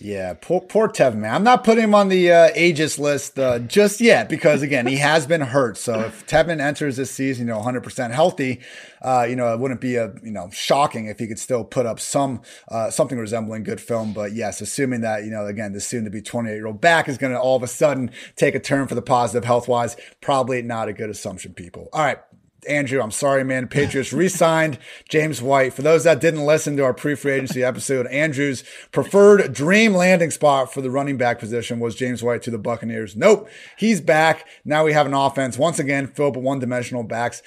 [0.05, 1.35] Yeah, poor, poor Tevin, man.
[1.35, 4.97] I'm not putting him on the uh, ages list uh, just yet because, again, he
[4.97, 5.79] has been hurt.
[5.79, 8.61] So if Tevin enters this season, you know, 100% healthy,
[9.01, 11.87] uh, you know, it wouldn't be a, you know, shocking if he could still put
[11.87, 14.13] up some, uh, something resembling good film.
[14.13, 17.09] But yes, assuming that, you know, again, this soon to be 28 year old back
[17.09, 19.97] is going to all of a sudden take a turn for the positive health wise,
[20.21, 21.89] probably not a good assumption, people.
[21.95, 22.19] All right.
[22.65, 23.69] Andrew, I'm sorry, man.
[23.69, 25.73] Patriots re-signed James White.
[25.73, 30.73] For those that didn't listen to our pre-free agency episode, Andrew's preferred dream landing spot
[30.73, 33.17] for the running back position was James White to the Buccaneers.
[33.17, 34.47] Nope, he's back.
[34.65, 37.43] Now we have an offense once again filled with one-dimensional backs.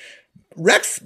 [0.56, 1.02] Rex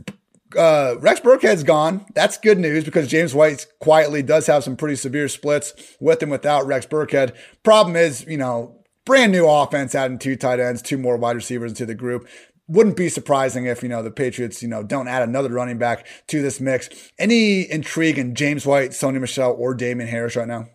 [0.58, 2.06] uh, Rex Burkhead's gone.
[2.14, 6.32] That's good news because James White quietly does have some pretty severe splits with and
[6.32, 7.36] without Rex Burkhead.
[7.64, 11.72] Problem is, you know, brand new offense, adding two tight ends, two more wide receivers
[11.72, 12.28] into the group
[12.72, 16.08] wouldn't be surprising if, you know, the Patriots, you know, don't add another running back
[16.28, 16.90] to this mix.
[17.20, 20.68] Any intrigue in James White, Sony Michel, or Damien Harris right now?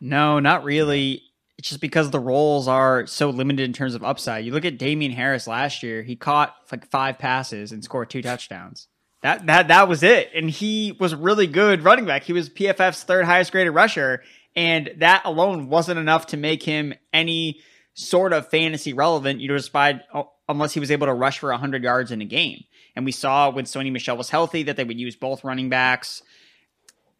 [0.00, 1.22] No, not really.
[1.56, 4.44] It's just because the roles are so limited in terms of upside.
[4.44, 8.22] You look at Damien Harris last year, he caught like five passes and scored two
[8.22, 8.88] touchdowns.
[9.22, 10.30] That that that was it.
[10.34, 12.22] And he was really good running back.
[12.22, 14.22] He was PFF's third highest graded rusher.
[14.54, 17.60] And that alone wasn't enough to make him any
[17.94, 19.40] sort of fantasy relevant.
[19.40, 20.00] You by
[20.48, 22.64] unless he was able to rush for 100 yards in a game.
[22.96, 26.22] And we saw when Sony Michel was healthy that they would use both running backs.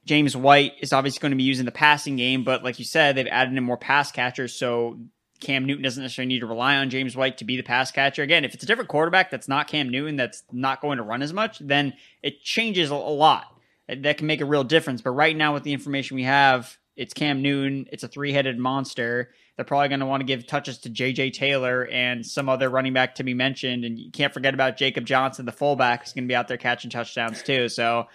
[0.04, 3.14] James White is obviously going to be using the passing game, but like you said,
[3.14, 4.98] they've added in more pass catchers, so
[5.40, 8.22] Cam Newton doesn't necessarily need to rely on James White to be the pass catcher.
[8.22, 11.22] Again, if it's a different quarterback that's not Cam Newton, that's not going to run
[11.22, 13.44] as much, then it changes a lot.
[13.88, 15.00] That can make a real difference.
[15.00, 17.86] But right now, with the information we have, it's Cam Newton.
[17.92, 19.30] It's a three headed monster.
[19.58, 21.32] They're probably going to want to give touches to J.J.
[21.32, 23.84] Taylor and some other running back to be mentioned.
[23.84, 26.56] And you can't forget about Jacob Johnson, the fullback, who's going to be out there
[26.56, 27.68] catching touchdowns too.
[27.68, 28.06] So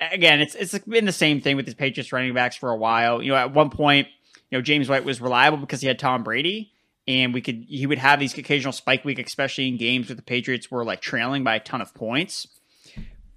[0.00, 3.22] again, it's it's been the same thing with the Patriots running backs for a while.
[3.22, 4.08] You know, at one point,
[4.50, 6.72] you know, James White was reliable because he had Tom Brady.
[7.06, 10.22] And we could he would have these occasional spike week, especially in games where the
[10.22, 12.48] Patriots were like trailing by a ton of points.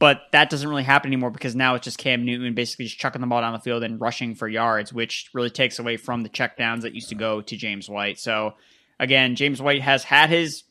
[0.04, 3.22] But that doesn't really happen anymore because now it's just Cam Newton basically just chucking
[3.22, 6.30] the ball down the field and rushing for yards, which really takes away from the
[6.30, 8.20] checkdowns that used to go to James White.
[8.20, 8.56] So
[9.00, 10.64] again, James White has had his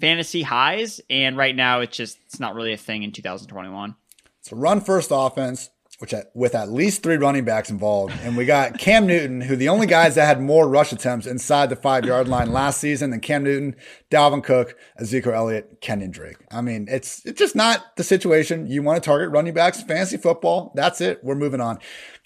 [0.00, 3.94] fantasy highs, and right now it's just it's not really a thing in 2021.
[4.40, 8.14] It's a run first offense which with at least three running backs involved.
[8.22, 11.70] And we got Cam Newton, who the only guys that had more rush attempts inside
[11.70, 13.76] the five yard line last season than Cam Newton,
[14.10, 16.36] Dalvin Cook, Ezekiel Elliott, Kenyan Drake.
[16.50, 18.66] I mean, it's it's just not the situation.
[18.66, 20.72] You want to target running backs, fantasy football.
[20.74, 21.24] That's it.
[21.24, 21.78] We're moving on.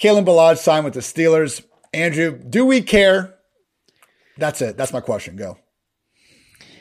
[0.03, 1.65] Kalen Ballage signed with the Steelers.
[1.93, 3.37] Andrew, do we care?
[4.37, 4.77] That's it.
[4.77, 5.37] That's my question.
[5.37, 5.59] Go.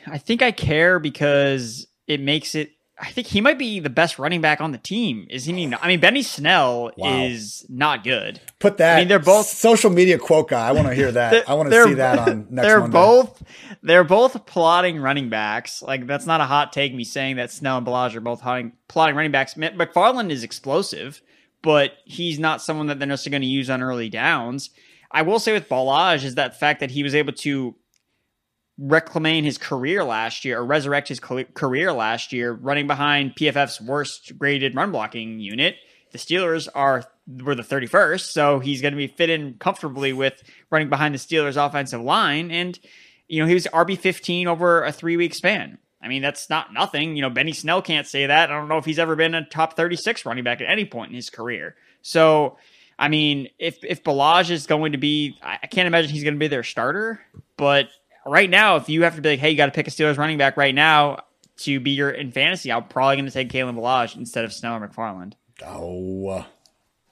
[0.06, 4.18] I think I care because it makes it I think he might be the best
[4.18, 5.26] running back on the team.
[5.30, 5.66] Is he?
[5.66, 5.82] Not?
[5.82, 7.24] I mean, Benny Snell wow.
[7.24, 8.40] is not good.
[8.58, 8.96] Put that.
[8.96, 10.68] I mean, they're both social media quote guy.
[10.68, 11.48] I want to hear that.
[11.48, 12.66] I want to see that on next.
[12.66, 12.92] They're Monday.
[12.92, 13.42] both.
[13.82, 15.80] They're both plotting running backs.
[15.80, 16.94] Like that's not a hot take.
[16.94, 19.54] Me saying that Snell and Ballage are both plotting running backs.
[19.54, 21.22] McFarland is explosive,
[21.62, 24.70] but he's not someone that they're necessarily going to use on early downs.
[25.10, 27.74] I will say with Ballage is that fact that he was able to
[28.80, 34.36] reclaim his career last year or resurrect his career last year running behind PFF's worst
[34.38, 35.76] graded run blocking unit.
[36.12, 37.04] The Steelers are
[37.44, 41.18] were the 31st, so he's going to be fit in comfortably with running behind the
[41.18, 42.78] Steelers offensive line and
[43.30, 45.78] you know, he was RB15 over a 3-week span.
[46.02, 47.14] I mean, that's not nothing.
[47.14, 48.50] You know, Benny Snell can't say that.
[48.50, 51.10] I don't know if he's ever been a top 36 running back at any point
[51.10, 51.76] in his career.
[52.02, 52.56] So,
[52.98, 56.40] I mean, if if Ballage is going to be, I can't imagine he's going to
[56.40, 57.20] be their starter.
[57.56, 57.88] But
[58.26, 60.18] right now, if you have to be like, hey, you got to pick a Steelers
[60.18, 61.24] running back right now
[61.58, 64.76] to be your in fantasy, I'm probably going to take Kalen Ballage instead of Snell
[64.76, 65.34] or McFarland.
[65.66, 66.46] Oh,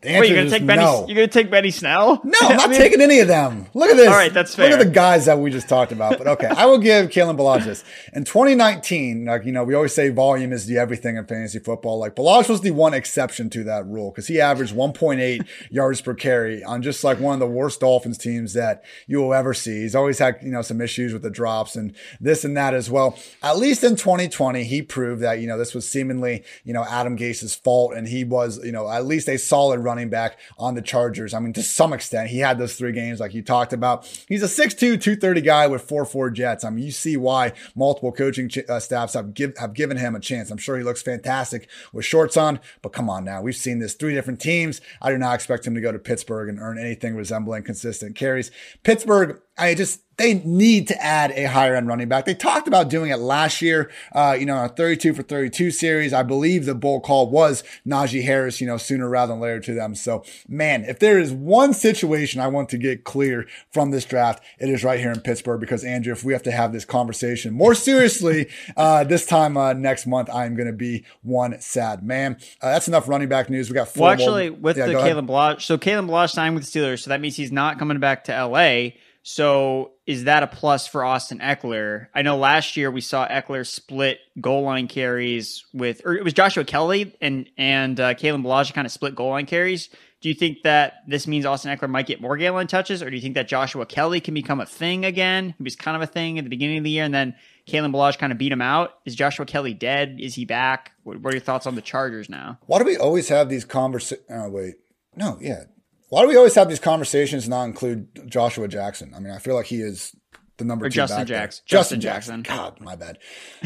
[0.01, 0.83] the Wait, you're gonna take Benny?
[0.83, 1.07] No.
[1.09, 2.21] You're gonna take Benny Snell?
[2.23, 3.67] No, I'm not mean, taking any of them.
[3.75, 4.07] Look at this.
[4.07, 4.71] All right, that's fair.
[4.71, 6.19] Look at the guys that we just talked about.
[6.19, 7.83] But okay, I will give Kalen this.
[8.13, 11.99] In 2019, like you know, we always say volume is the everything in fantasy football.
[11.99, 16.15] Like Ballage was the one exception to that rule because he averaged 1.8 yards per
[16.15, 19.81] carry on just like one of the worst Dolphins teams that you will ever see.
[19.81, 22.89] He's always had you know some issues with the drops and this and that as
[22.89, 23.19] well.
[23.43, 27.17] At least in 2020, he proved that you know this was seemingly you know Adam
[27.17, 30.83] Gase's fault, and he was you know at least a solid running back on the
[30.83, 31.33] Chargers.
[31.33, 34.07] I mean, to some extent, he had those three games like you talked about.
[34.29, 36.63] He's a 6'2", 230 guy with 4'4 jets.
[36.63, 40.15] I mean, you see why multiple coaching ch- uh, staffs have, give, have given him
[40.15, 40.51] a chance.
[40.51, 43.41] I'm sure he looks fantastic with shorts on, but come on now.
[43.41, 44.83] We've seen this three different teams.
[45.01, 48.51] I do not expect him to go to Pittsburgh and earn anything resembling consistent carries.
[48.83, 52.25] Pittsburgh I just they need to add a higher end running back.
[52.27, 56.13] They talked about doing it last year, uh, you know, a 32 for 32 series.
[56.13, 59.75] I believe the bull call was Najee Harris, you know, sooner rather than later to
[59.75, 59.95] them.
[59.95, 64.43] So, man, if there is one situation I want to get clear from this draft,
[64.59, 67.55] it is right here in Pittsburgh because, Andrew, if we have to have this conversation
[67.55, 72.39] more seriously uh, this time uh, next month, I'm going to be one sad man.
[72.61, 73.71] Uh, that's enough running back news.
[73.71, 74.03] We got four.
[74.03, 74.59] Well, actually, more.
[74.59, 77.37] with yeah, the Kalen Ballage, so Kalen Ballage signed with the Steelers, so that means
[77.37, 78.91] he's not coming back to LA.
[79.31, 82.07] So is that a plus for Austin Ekeler?
[82.15, 86.33] I know last year we saw Ekeler split goal line carries with, or it was
[86.33, 89.91] Joshua Kelley and and uh, Kalen Ballage kind of split goal line carries.
[90.23, 93.11] Do you think that this means Austin Ekeler might get more goal line touches, or
[93.11, 95.55] do you think that Joshua Kelley can become a thing again?
[95.59, 97.35] He was kind of a thing at the beginning of the year, and then
[97.67, 98.95] Kalen Ballage kind of beat him out.
[99.05, 100.17] Is Joshua Kelley dead?
[100.19, 100.93] Is he back?
[101.03, 102.59] What, what are your thoughts on the Chargers now?
[102.65, 104.25] Why do we always have these conversations?
[104.31, 104.77] Oh, wait.
[105.15, 105.65] No, yeah.
[106.09, 109.13] Why do we always have these conversations and not include Joshua Jackson?
[109.15, 110.17] I mean, I feel like he is
[110.57, 111.63] the number or two Justin Jackson.
[111.67, 112.43] Justin, Justin Jackson.
[112.43, 112.65] Jackson.
[112.65, 113.19] God, my bad.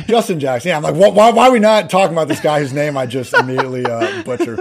[0.07, 0.71] Justin Jackson.
[0.71, 3.07] Yeah, I'm like, why, why are we not talking about this guy whose name I
[3.07, 4.59] just immediately uh, butcher?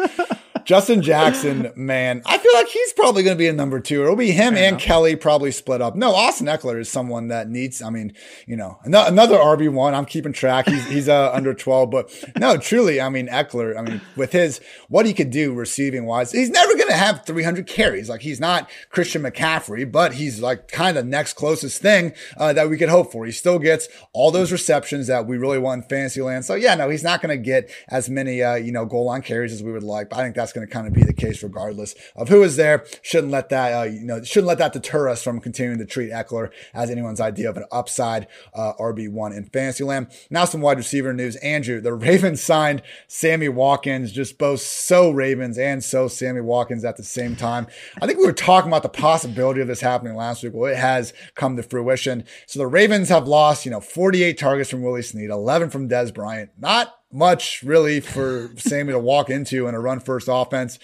[0.72, 4.04] Justin Jackson, man, I feel like he's probably going to be a number two.
[4.04, 5.98] It'll be him and Kelley probably split up.
[5.98, 8.14] No, Austin Ekeler is someone that needs, I mean,
[8.48, 9.94] you know, another RB1.
[9.94, 10.70] I'm keeping track.
[10.70, 12.10] He's, he's uh, under 12, but
[12.40, 13.78] no, truly, I mean, Ekeler.
[13.78, 17.26] I mean, with his, what he could do receiving wise, he's never going to have
[17.26, 18.08] 300 carries.
[18.08, 22.70] Like he's not Christian McCaffrey, but he's like kind of next closest thing uh, that
[22.70, 23.26] we could hope for.
[23.26, 26.46] He still gets all those receptions that we really want in fantasy land.
[26.46, 29.22] So yeah, no, he's not going to get as many, uh, you know, goal line
[29.22, 31.14] carries as we would like, but I think that's going to kind of be the
[31.14, 32.86] case regardless of who is there.
[33.02, 36.12] Shouldn't let that, uh, you know, shouldn't let that deter us from continuing to treat
[36.12, 40.08] Ekeler as anyone's idea of an upside uh, RB1 in Fantasyland.
[40.30, 41.36] Now some wide receiver news.
[41.38, 46.98] Andrew, the Ravens signed Sammy Watkins, just both so Ravens and so Sammy Watkins at
[46.98, 47.68] the same time.
[48.02, 50.54] I think we were talking about the possibility of this happening last week.
[50.54, 52.26] Well, it has come to fruition.
[52.48, 56.14] So the Ravens have lost, you know, 48 targets from Willie Snead, 11 from Dez
[56.14, 56.52] Bryant.
[56.58, 60.80] Not much really for Sammy to walk into in a run first offense.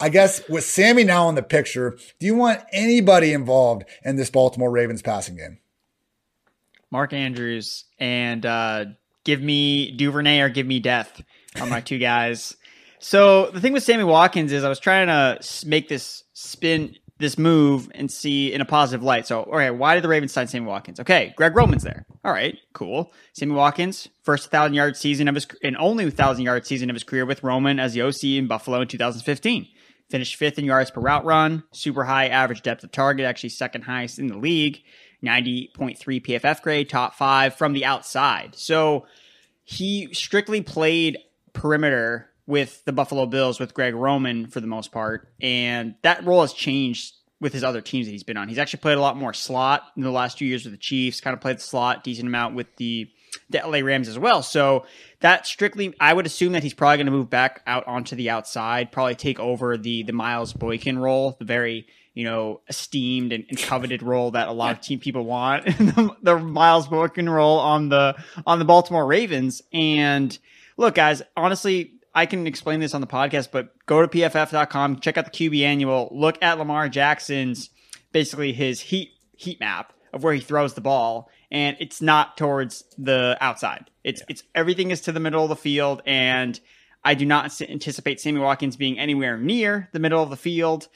[0.00, 4.30] I guess with Sammy now in the picture, do you want anybody involved in this
[4.30, 5.58] Baltimore Ravens passing game?
[6.90, 8.84] Mark Andrews and uh,
[9.24, 11.22] give me Duvernay or give me death
[11.60, 12.56] are my two guys.
[12.98, 17.38] So the thing with Sammy Watkins is I was trying to make this spin this
[17.38, 19.26] move and see in a positive light.
[19.26, 20.98] So, all right, why did the Ravens sign Sammy Watkins?
[21.00, 22.06] Okay, Greg Roman's there.
[22.24, 23.12] All right, cool.
[23.34, 27.04] Sammy Watkins, first thousand yard season of his and only thousand yard season of his
[27.04, 29.68] career with Roman as the OC in Buffalo in 2015.
[30.10, 33.82] Finished fifth in yards per route run, super high average depth of target, actually second
[33.82, 34.82] highest in the league,
[35.24, 38.54] 90.3 PFF grade, top five from the outside.
[38.54, 39.06] So
[39.62, 41.18] he strictly played
[41.54, 46.42] perimeter with the Buffalo Bills with Greg Roman for the most part, and that role
[46.42, 48.48] has changed with his other teams that he's been on.
[48.48, 51.20] He's actually played a lot more slot in the last two years with the Chiefs.
[51.20, 53.10] Kind of played the slot decent amount with the
[53.50, 54.42] the LA Rams as well.
[54.42, 54.86] So
[55.20, 58.30] that strictly, I would assume that he's probably going to move back out onto the
[58.30, 63.44] outside, probably take over the the Miles Boykin role, the very you know esteemed and,
[63.48, 67.58] and coveted role that a lot of team people want, the, the Miles Boykin role
[67.58, 68.14] on the
[68.46, 69.62] on the Baltimore Ravens.
[69.72, 70.36] And
[70.76, 75.18] look, guys, honestly, I can explain this on the podcast, but go to pff.com, check
[75.18, 77.70] out the QB annual, look at Lamar Jackson's
[78.12, 82.84] basically his heat heat map of where he throws the ball, and it's not towards
[82.96, 83.90] the outside.
[84.04, 84.26] It's yeah.
[84.30, 86.58] it's everything is to the middle of the field, and
[87.04, 90.88] I do not anticipate Sammy Watkins being anywhere near the middle of the field.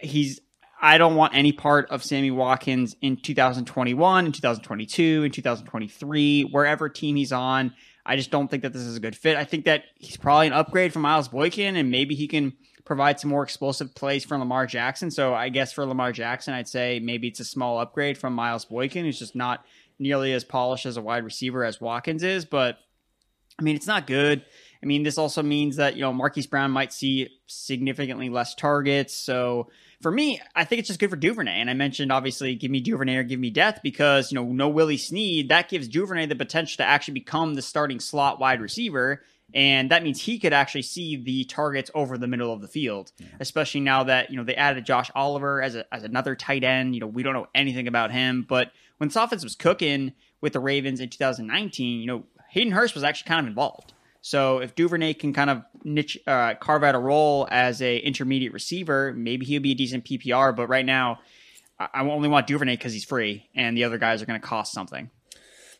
[0.00, 0.40] He's
[0.80, 6.88] I don't want any part of Sammy Watkins in 2021, in 2022, in 2023, wherever
[6.88, 7.74] team he's on.
[8.04, 9.36] I just don't think that this is a good fit.
[9.36, 12.52] I think that he's probably an upgrade from Miles Boykin, and maybe he can
[12.84, 15.10] provide some more explosive plays from Lamar Jackson.
[15.10, 18.64] So I guess for Lamar Jackson, I'd say maybe it's a small upgrade from Miles
[18.64, 19.64] Boykin, who's just not
[19.98, 22.44] nearly as polished as a wide receiver as Watkins is.
[22.44, 22.78] But
[23.58, 24.44] I mean, it's not good.
[24.82, 29.14] I mean, this also means that, you know, Marquise Brown might see significantly less targets.
[29.14, 29.68] So
[30.02, 31.60] for me, I think it's just good for Duvernay.
[31.60, 34.68] And I mentioned obviously give me Duvernay or give me death because, you know, no
[34.68, 39.22] Willie Snead, that gives Duvernay the potential to actually become the starting slot wide receiver.
[39.54, 43.12] And that means he could actually see the targets over the middle of the field,
[43.18, 43.28] yeah.
[43.38, 46.94] especially now that, you know, they added Josh Oliver as, a, as another tight end.
[46.94, 48.44] You know, we don't know anything about him.
[48.46, 52.94] But when this offense was cooking with the Ravens in 2019, you know, Hayden Hurst
[52.94, 53.92] was actually kind of involved.
[54.26, 58.52] So if Duvernay can kind of niche uh, carve out a role as a intermediate
[58.52, 60.56] receiver, maybe he'll be a decent PPR.
[60.56, 61.20] But right now,
[61.78, 64.72] I only want Duvernay because he's free, and the other guys are going to cost
[64.72, 65.10] something.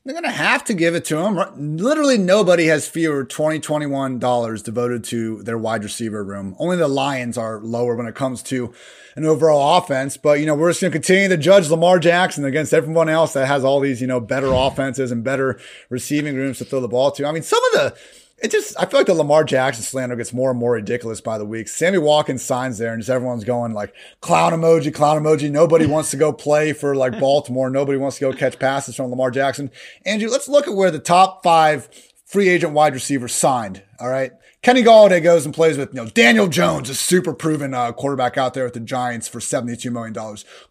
[0.05, 1.76] they're going to have to give it to him.
[1.76, 6.55] Literally nobody has fewer 2021 dollars devoted to their wide receiver room.
[6.61, 8.72] Only the Lions are lower when it comes to
[9.16, 10.16] an overall offense.
[10.16, 13.32] But, you know, we're just going to continue to judge Lamar Jackson against everyone else
[13.32, 15.59] that has all these, you know, better offenses and better
[15.90, 17.26] receiving rooms to throw the ball to.
[17.26, 17.97] I mean, some of the,
[18.39, 21.39] it just, I feel like the Lamar Jackson slander gets more and more ridiculous by
[21.39, 21.68] the week.
[21.68, 25.51] Sammy Watkins signs there and just everyone's going like clown emoji, clown emoji.
[25.51, 27.70] Nobody wants to go play for like Baltimore.
[27.70, 29.70] Nobody wants to go catch passes from Lamar Jackson.
[30.05, 31.89] Andrew, let's look at where the top five
[32.26, 33.82] free agent wide receivers signed.
[33.99, 34.32] All right.
[34.67, 38.37] Kenny Golladay goes and plays with you know Daniel Jones, a super proven uh, quarterback
[38.37, 40.12] out there with the Giants for $72 million.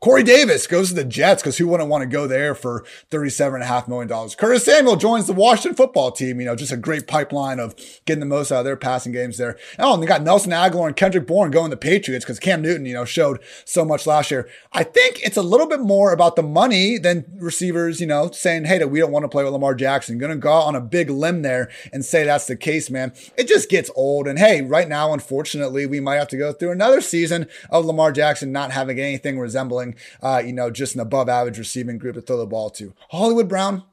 [0.01, 3.87] Corey Davis goes to the Jets because who wouldn't want to go there for $37.5
[3.87, 4.29] million?
[4.31, 7.73] Curtis Samuel joins the Washington football team, you know, just a great pipeline of
[8.03, 9.57] getting the most out of their passing games there.
[9.79, 12.61] Oh, and they got Nelson Agholor and Kendrick Bourne going to the Patriots because Cam
[12.61, 14.49] Newton, you know, showed so much last year.
[14.73, 18.65] I think it's a little bit more about the money than receivers, you know, saying,
[18.65, 20.17] hey, we don't want to play with Lamar Jackson.
[20.17, 23.13] Going to go on a big limb there and say that's the case, man.
[23.37, 24.27] It just gets gets old.
[24.27, 28.11] And hey, right now, unfortunately, we might have to go through another season of Lamar
[28.11, 32.21] Jackson not having anything resembling, uh, you know, just an above average receiving group to
[32.21, 32.93] throw the ball to.
[33.09, 33.83] Hollywood Brown,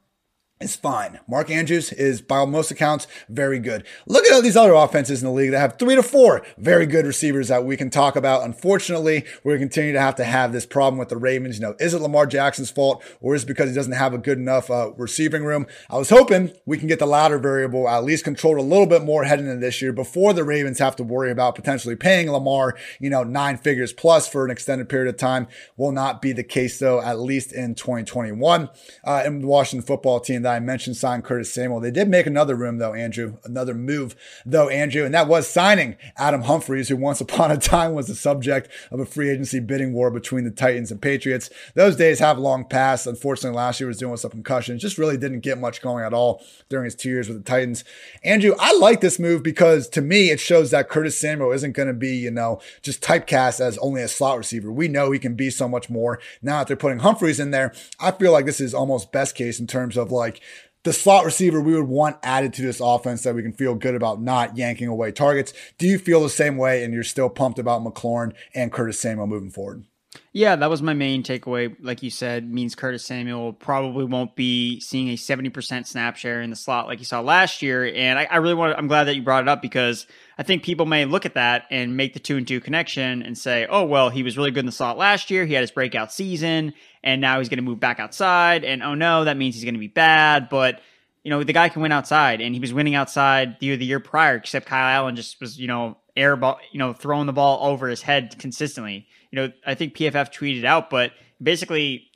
[0.63, 1.19] is fine.
[1.27, 3.85] Mark Andrews is, by most accounts, very good.
[4.07, 6.85] Look at all these other offenses in the league that have three to four very
[6.85, 8.43] good receivers that we can talk about.
[8.43, 11.57] Unfortunately, to continue to have to have this problem with the Ravens.
[11.57, 14.17] You know, is it Lamar Jackson's fault or is it because he doesn't have a
[14.17, 15.67] good enough uh, receiving room?
[15.89, 19.03] I was hoping we can get the latter variable at least controlled a little bit
[19.03, 22.77] more heading into this year before the Ravens have to worry about potentially paying Lamar,
[22.99, 25.47] you know, nine figures plus for an extended period of time.
[25.77, 28.69] Will not be the case though, at least in 2021.
[29.03, 31.79] Uh, and the Washington football team that I mentioned signed Curtis Samuel.
[31.79, 35.97] They did make another room though, Andrew, another move though, Andrew, and that was signing
[36.17, 39.93] Adam Humphries, who once upon a time was the subject of a free agency bidding
[39.93, 41.49] war between the Titans and Patriots.
[41.75, 43.07] Those days have long passed.
[43.07, 46.13] Unfortunately, last year was dealing with some concussions, just really didn't get much going at
[46.13, 47.83] all during his two years with the Titans.
[48.23, 51.87] Andrew, I like this move because to me, it shows that Curtis Samuel isn't going
[51.87, 54.71] to be, you know, just typecast as only a slot receiver.
[54.71, 56.19] We know he can be so much more.
[56.41, 59.59] Now that they're putting Humphries in there, I feel like this is almost best case
[59.59, 60.41] in terms of like
[60.83, 63.95] the slot receiver we would want added to this offense that we can feel good
[63.95, 65.53] about not yanking away targets.
[65.77, 69.27] Do you feel the same way and you're still pumped about McLaurin and Curtis Samuel
[69.27, 69.85] moving forward?
[70.31, 71.75] Yeah, that was my main takeaway.
[71.79, 76.49] Like you said, means Curtis Samuel probably won't be seeing a 70% snap share in
[76.49, 77.85] the slot like you saw last year.
[77.85, 80.63] And I, I really want I'm glad that you brought it up because I think
[80.63, 83.85] people may look at that and make the two and two connection and say, oh,
[83.85, 85.45] well, he was really good in the slot last year.
[85.45, 86.73] He had his breakout season
[87.03, 88.63] and now he's going to move back outside.
[88.63, 90.49] And oh no, that means he's going to be bad.
[90.49, 90.81] But,
[91.23, 93.85] you know, the guy can win outside and he was winning outside the year, the
[93.85, 97.33] year prior, except Kyle Allen just was, you know, air ball, you know, throwing the
[97.33, 99.07] ball over his head consistently.
[99.31, 102.09] You know, I think PFF tweeted out, but basically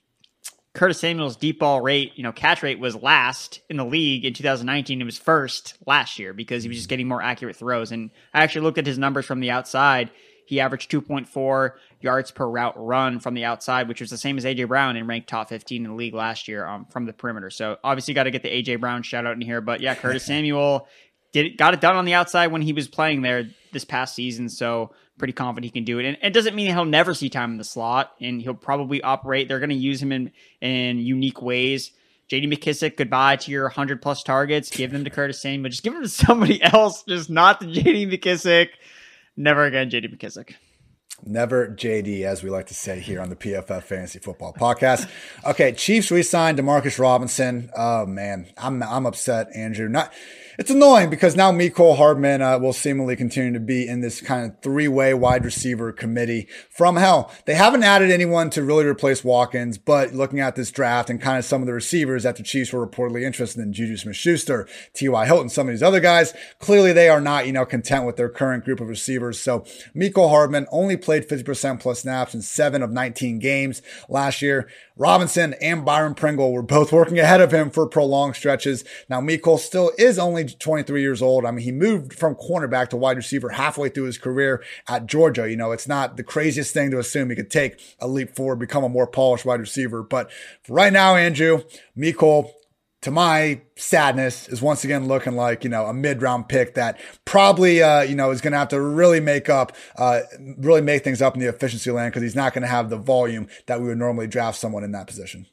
[0.77, 4.33] Curtis Samuel's deep ball rate, you know, catch rate was last in the league in
[4.33, 5.01] 2019.
[5.01, 7.91] It was first last year because he was just getting more accurate throws.
[7.91, 10.11] And I actually looked at his numbers from the outside.
[10.45, 14.45] He averaged 2.4 yards per route run from the outside, which was the same as
[14.45, 17.49] AJ Brown and ranked top 15 in the league last year um, from the perimeter.
[17.49, 19.61] So obviously got to get the AJ Brown shout out in here.
[19.61, 20.87] But yeah, Curtis Samuel
[21.33, 24.47] did got it done on the outside when he was playing there this past season.
[24.47, 26.05] So pretty confident he can do it.
[26.05, 29.47] And it doesn't mean he'll never see time in the slot, and he'll probably operate.
[29.47, 31.91] They're going to use him in in unique ways.
[32.27, 32.47] J.D.
[32.47, 34.69] McKissic, goodbye to your 100 plus targets.
[34.69, 35.63] Give them to Curtis Samuel.
[35.63, 38.07] But just give them to somebody else, just not to J.D.
[38.07, 38.69] McKissic.
[39.37, 40.09] Never again, J.D.
[40.09, 40.55] McKissic.
[41.25, 45.09] Never JD, as we like to say here on the PFF Fantasy Football Podcast.
[45.45, 47.71] Okay, Chiefs re-signed Demarcus Robinson.
[47.75, 49.89] Oh man, I'm I'm upset, Andrew.
[49.89, 50.13] Not
[50.57, 54.51] it's annoying because now Mecole Hardman uh, will seemingly continue to be in this kind
[54.51, 57.31] of three-way wide receiver committee from hell.
[57.45, 61.37] They haven't added anyone to really replace Watkins, but looking at this draft and kind
[61.37, 65.25] of some of the receivers that the Chiefs were reportedly interested in, Juju Smith-Schuster, T.Y.
[65.27, 68.29] Hilton, some of these other guys, clearly they are not, you know, content with their
[68.29, 69.39] current group of receivers.
[69.39, 69.59] So
[69.95, 74.67] Mecole Hardman only played 50% plus snaps in seven of 19 games last year.
[74.95, 78.83] Robinson and Byron Pringle were both working ahead of him for prolonged stretches.
[79.07, 81.45] Now, Mecole still is only 23 years old.
[81.45, 85.49] I mean, he moved from cornerback to wide receiver halfway through his career at Georgia.
[85.49, 88.59] You know, it's not the craziest thing to assume he could take a leap forward,
[88.59, 90.03] become a more polished wide receiver.
[90.03, 90.29] But
[90.67, 91.63] right now, Andrew,
[91.97, 92.51] Mecole,
[93.01, 96.99] to my sadness, is once again looking like, you know, a mid round pick that
[97.25, 100.21] probably, uh, you know, is going to have to really make up, uh,
[100.57, 102.97] really make things up in the efficiency land because he's not going to have the
[102.97, 105.45] volume that we would normally draft someone in that position.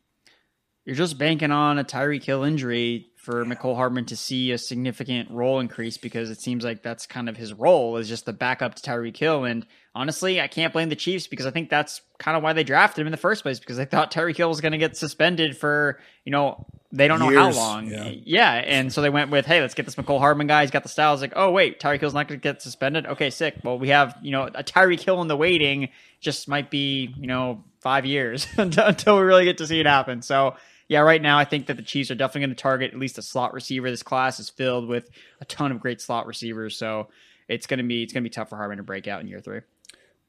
[0.84, 5.30] You're just banking on a Tyreek Hill injury for Mecole Hardman to see a significant
[5.30, 8.74] role increase because it seems like that's kind of his role is just the backup
[8.74, 9.44] to Tyreek Hill.
[9.44, 12.64] And honestly, I can't blame the Chiefs because I think that's kind of why they
[12.64, 14.96] drafted him in the first place because they thought Tyreek Hill was going to get
[14.96, 17.86] suspended for, you know, they don't know how long.
[17.86, 18.12] Yeah.
[18.24, 18.52] yeah.
[18.52, 20.60] And so they went with, hey, let's get this Mecole Hardman guy.
[20.60, 21.22] He's got the styles.
[21.22, 23.06] Like, oh, wait, Tyreek Hill's not going to get suspended.
[23.06, 23.56] Okay, sick.
[23.64, 25.88] Well, we have, you know, a Tyreek Hill in the waiting
[26.20, 30.22] just might be, you know, five years until we really get to see it happen.
[30.22, 30.56] So,
[30.88, 33.18] yeah, right now I think that the Chiefs are definitely going to target at least
[33.18, 33.90] a slot receiver.
[33.90, 35.08] This class is filled with
[35.40, 36.76] a ton of great slot receivers.
[36.76, 37.08] So
[37.48, 39.28] it's going to be, it's going to be tough for Hardman to break out in
[39.28, 39.60] year three.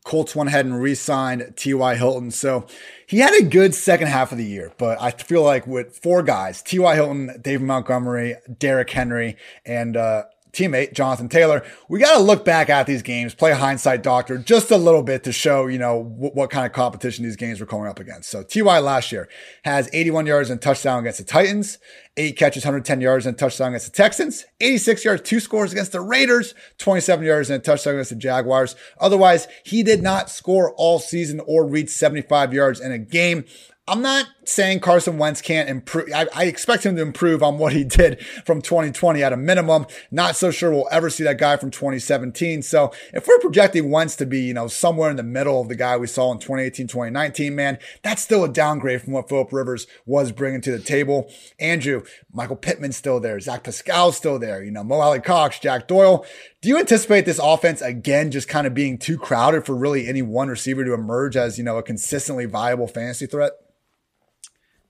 [0.06, 1.96] Colts went ahead and re-signed T.Y.
[1.96, 2.30] Hilton.
[2.30, 2.68] So
[3.08, 6.22] he had a good second half of the year, but I feel like with four
[6.22, 6.94] guys, T.Y.
[6.94, 9.36] Hilton, David Montgomery, Derrick Henry,
[9.66, 10.26] and uh,
[10.56, 14.72] teammate Jonathan Taylor, we got to look back at these games, play hindsight doctor just
[14.72, 17.66] a little bit to show, you know, w- what kind of competition these games were
[17.66, 18.30] coming up against.
[18.30, 19.28] So TY last year
[19.64, 21.78] has 81 yards and touchdown against the Titans,
[22.18, 26.02] eight catches, 110 yards and touchdown against the Texans, 86 yards, two scores against the
[26.02, 28.76] Raiders, 27 yards and a touchdown against the Jaguars.
[29.00, 33.46] Otherwise, he did not score all season or reach 75 yards in a game.
[33.88, 36.10] I'm not saying Carson Wentz can't improve.
[36.12, 39.86] I, I, expect him to improve on what he did from 2020 at a minimum.
[40.10, 42.64] Not so sure we'll ever see that guy from 2017.
[42.64, 45.76] So if we're projecting Wentz to be, you know, somewhere in the middle of the
[45.76, 49.86] guy we saw in 2018, 2019, man, that's still a downgrade from what Philip Rivers
[50.08, 51.32] was bringing to the table.
[51.60, 52.02] Andrew,
[52.34, 53.40] Michael Pittman's still there.
[53.40, 54.64] Zach Pascal's still there.
[54.64, 56.26] You know, Mo Alie-Cox, Jack Doyle.
[56.62, 60.24] Do you anticipate this offense again just kind of being too crowded for really any
[60.24, 63.52] one receiver to emerge as, you know, a consistently viable fantasy threat?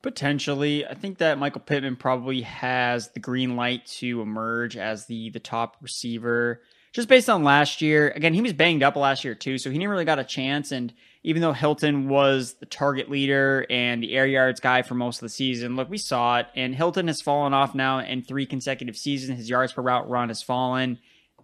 [0.05, 5.31] Potentially, I think that Michael Pittman probably has the green light to emerge as the
[5.31, 6.61] the top receiver.
[6.93, 9.79] Just based on last year, again, he was banged up last year too, so he
[9.79, 10.71] never really got a chance.
[10.71, 10.93] And
[11.23, 15.21] even though Hilton was the target leader and the air yards guy for most of
[15.21, 16.49] the season, look, we saw it.
[16.55, 19.39] And Hilton has fallen off now in three consecutive seasons.
[19.39, 20.99] His yards per route run has fallen,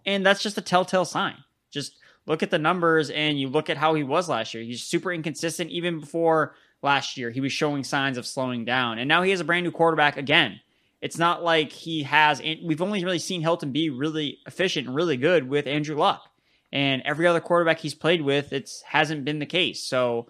[0.06, 1.34] and that's just a telltale sign.
[1.72, 1.96] Just
[2.26, 4.62] look at the numbers and you look at how he was last year.
[4.62, 7.30] He's super inconsistent even before last year.
[7.30, 8.98] He was showing signs of slowing down.
[8.98, 10.60] And now he has a brand new quarterback again.
[11.00, 15.16] It's not like he has, we've only really seen Hilton be really efficient and really
[15.16, 16.28] good with Andrew Luck.
[16.72, 19.82] And every other quarterback he's played with, it hasn't been the case.
[19.82, 20.28] So,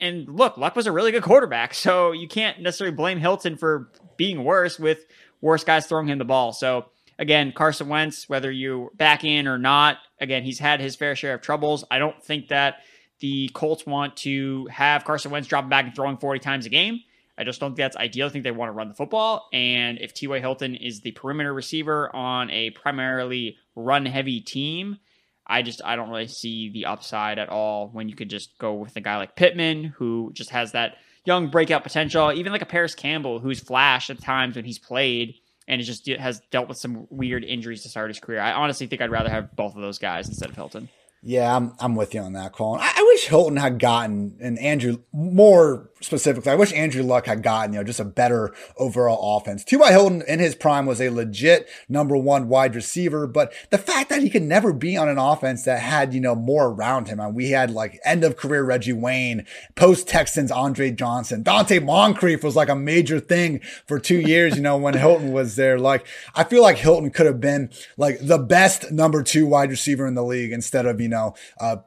[0.00, 1.74] and look, Luck was a really good quarterback.
[1.84, 5.04] So you can't necessarily blame Hilton for being worse with
[5.40, 6.52] worse guys throwing him the ball.
[6.52, 6.86] So,
[7.18, 11.34] again, Carson Wentz, whether you back in or not, again, he's had his fair share
[11.34, 11.84] of troubles.
[11.90, 12.76] I don't think that
[13.20, 17.00] the Colts want to have Carson Wentz dropping back and throwing 40 times a game.
[17.36, 18.26] I just don't think that's ideal.
[18.26, 19.48] I think they want to run the football.
[19.52, 20.38] And if T.Y.
[20.38, 24.98] Hilton is the perimeter receiver on a primarily run heavy team,
[25.46, 28.74] I just I don't really see the upside at all when you could just go
[28.74, 32.66] with a guy like Pittman who just has that young breakout potential, even like a
[32.66, 35.34] Parris Campbell who's flashed at times when he's played
[35.66, 38.40] and it just has dealt with some weird injuries to start his career.
[38.40, 40.88] I honestly think I'd rather have both of those guys instead of Hilton.
[41.26, 42.82] Yeah, I'm I'm with you on that, Colin.
[42.82, 46.52] I, I, wish Hilton had gotten and Andrew more specifically.
[46.52, 49.64] I wish Andrew Luck had gotten you know just a better overall offense.
[49.64, 49.90] T.Y.
[49.90, 54.20] Hilton in his prime was a legit number one wide receiver, but the fact that
[54.20, 57.16] he could never be on an offense that had you know more around him.
[57.16, 59.46] Mean, we had like end of career Reggie Wayne,
[59.76, 64.56] post Texans Andre Johnson, Donte Moncrief was like a major thing for two years.
[64.56, 65.78] You know when Hilton was there.
[65.78, 70.06] Like I feel like Hilton could have been like the best number two wide receiver
[70.06, 71.34] in the league instead of you know know,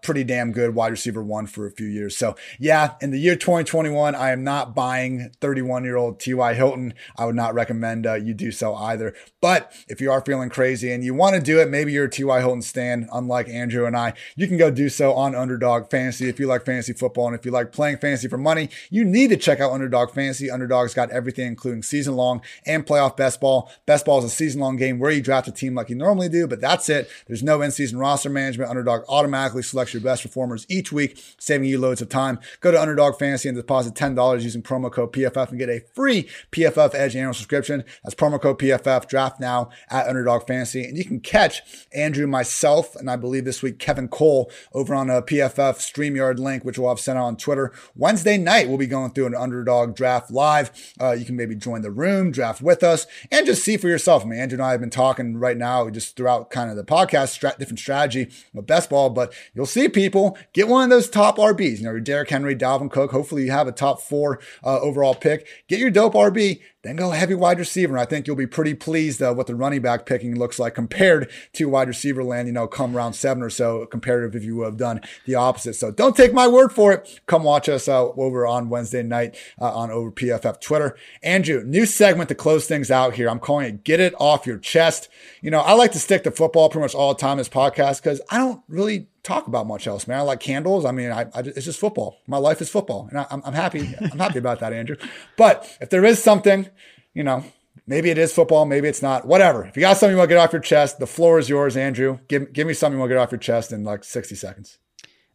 [0.01, 2.17] pretty damn good wide receiver one for a few years.
[2.17, 6.53] So yeah, in the year 2021, I am not buying 31 year old T.Y.
[6.53, 6.93] Hilton.
[7.17, 9.13] I would not recommend uh, you do so either.
[9.41, 12.09] But if you are feeling crazy and you want to do it, maybe you're a
[12.09, 12.39] T.Y.
[12.39, 16.29] Hilton stan, unlike Andrew and I, you can go do so on Underdog Fantasy.
[16.29, 19.29] If you like fantasy football and if you like playing fantasy for money, you need
[19.29, 20.49] to check out Underdog Fantasy.
[20.49, 23.71] Underdog's got everything, including season long and playoff best ball.
[23.85, 26.29] Best ball is a season long game where you draft a team like you normally
[26.29, 27.09] do, but that's it.
[27.27, 28.69] There's no in season roster management.
[28.69, 32.39] Underdog automatically selects your best performers each week, saving you loads of time.
[32.61, 36.29] Go to Underdog Fantasy and deposit $10 using promo code PFF and get a free
[36.51, 37.83] PFF Edge annual subscription.
[38.03, 39.07] That's promo code PFF.
[39.07, 40.83] Draft now at Underdog Fantasy.
[40.83, 41.61] And you can catch
[41.93, 46.63] Andrew, myself, and I believe this week Kevin Cole over on a PFF StreamYard link,
[46.63, 47.73] which we'll have sent out on Twitter.
[47.95, 50.71] Wednesday night, we'll be going through an Underdog draft live.
[51.01, 54.23] Uh, you can maybe join the room, draft with us, and just see for yourself.
[54.23, 56.83] I mean, Andrew and I have been talking right now just throughout kind of the
[56.83, 61.37] podcast, different strategy with best ball, but you'll see people get one of those top
[61.37, 61.77] RBs.
[61.77, 63.11] You know, your Derrick Henry, Dalvin Cook.
[63.11, 65.47] Hopefully, you have a top four uh, overall pick.
[65.67, 67.97] Get your dope RB then go heavy wide receiver.
[67.97, 71.29] I think you'll be pretty pleased uh, what the running back picking looks like compared
[71.53, 74.77] to wide receiver land, you know, come round seven or so, comparative if you have
[74.77, 75.73] done the opposite.
[75.73, 77.19] So don't take my word for it.
[77.25, 80.95] Come watch us uh, over on Wednesday night uh, on over PFF Twitter.
[81.21, 83.29] Andrew, new segment to close things out here.
[83.29, 85.09] I'm calling it Get It Off Your Chest.
[85.41, 87.49] You know, I like to stick to football pretty much all the time in this
[87.49, 90.19] podcast because I don't really talk about much else, man.
[90.19, 90.85] I like candles.
[90.85, 92.17] I mean, I, I, it's just football.
[92.27, 93.93] My life is football, and I, am happy.
[93.99, 94.97] I'm happy about that, Andrew.
[95.37, 96.69] But if there is something,
[97.13, 97.43] you know,
[97.89, 99.25] Maybe it is football, maybe it's not.
[99.25, 99.65] Whatever.
[99.65, 101.77] If you got something you want to get off your chest, the floor is yours,
[101.77, 102.19] Andrew.
[102.27, 104.77] Give give me something you want to get off your chest in like 60 seconds.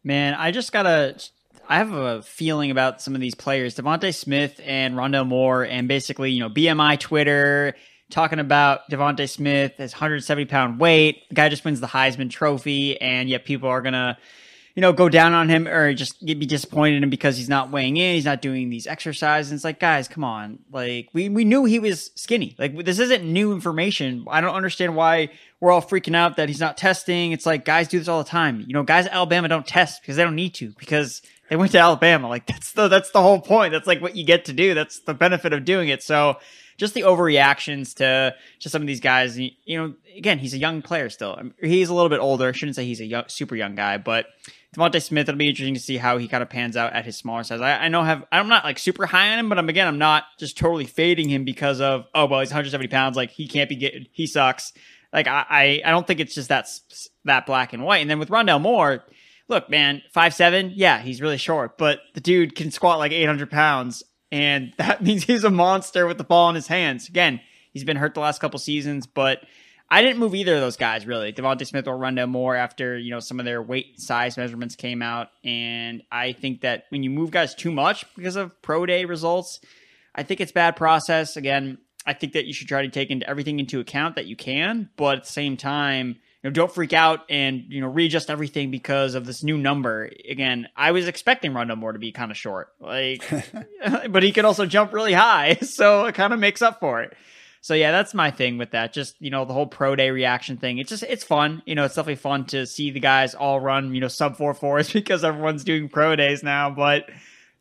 [0.03, 1.19] Man, I just gotta
[1.67, 5.87] I have a feeling about some of these players, DeVonta Smith and Rondale Moore, and
[5.87, 7.75] basically, you know, BMI Twitter
[8.13, 11.27] talking about DeVonta Smith, his 170 pound weight.
[11.29, 14.17] The guy just wins the Heisman Trophy, and yet people are gonna,
[14.75, 17.71] you know, go down on him or just be disappointed in him because he's not
[17.71, 19.51] weighing in, he's not doing these exercises.
[19.51, 22.55] It's like, guys, come on, like we we knew he was skinny.
[22.57, 24.25] Like this isn't new information.
[24.29, 27.31] I don't understand why we're all freaking out that he's not testing.
[27.31, 28.63] It's like guys do this all the time.
[28.67, 31.71] You know, guys at Alabama don't test because they don't need to because they went
[31.71, 32.29] to Alabama.
[32.29, 33.73] Like that's the that's the whole point.
[33.73, 34.75] That's like what you get to do.
[34.75, 36.03] That's the benefit of doing it.
[36.03, 36.37] So
[36.77, 39.37] just the overreactions to to some of these guys.
[39.37, 41.35] You know, again, he's a young player still.
[41.37, 42.49] Um, he's a little bit older.
[42.49, 44.27] I shouldn't say he's a young, super young guy, but
[44.75, 45.29] DeVonta Smith.
[45.29, 47.61] It'll be interesting to see how he kind of pans out at his smaller size.
[47.61, 49.99] I, I know have I'm not like super high on him, but I'm again I'm
[49.99, 53.15] not just totally fading him because of oh well he's 170 pounds.
[53.15, 54.73] Like he can't be getting he sucks.
[55.11, 56.67] Like I, I I don't think it's just that
[57.25, 58.01] that black and white.
[58.01, 59.03] And then with Rondale Moore
[59.47, 63.25] look, man, five seven, yeah, he's really short, but the dude can squat like eight
[63.25, 64.03] hundred pounds,
[64.33, 67.07] and that means he's a monster with the ball in his hands.
[67.07, 67.39] Again,
[67.71, 69.45] he's been hurt the last couple seasons, but
[69.91, 73.11] I didn't move either of those guys really, DeVonta Smith or Rondale Moore, after you
[73.11, 77.11] know some of their weight size measurements came out, and I think that when you
[77.11, 79.59] move guys too much because of pro day results,
[80.15, 81.37] I think it's bad process.
[81.37, 84.35] Again, I think that you should try to take into everything into account that you
[84.35, 88.29] can, but at the same time you know, don't freak out and you know readjust
[88.29, 90.11] everything because of this new number.
[90.29, 93.23] Again, I was expecting Rondale Moore to be kind of short, like,
[94.09, 97.15] but he can also jump really high, so it kind of makes up for it.
[97.61, 98.91] So yeah, that's my thing with that.
[98.91, 100.79] Just you know, the whole pro day reaction thing.
[100.79, 101.63] It's just it's fun.
[101.65, 104.53] You know, it's definitely fun to see the guys all run you know sub four
[104.53, 106.69] fours because everyone's doing pro days now.
[106.69, 107.09] But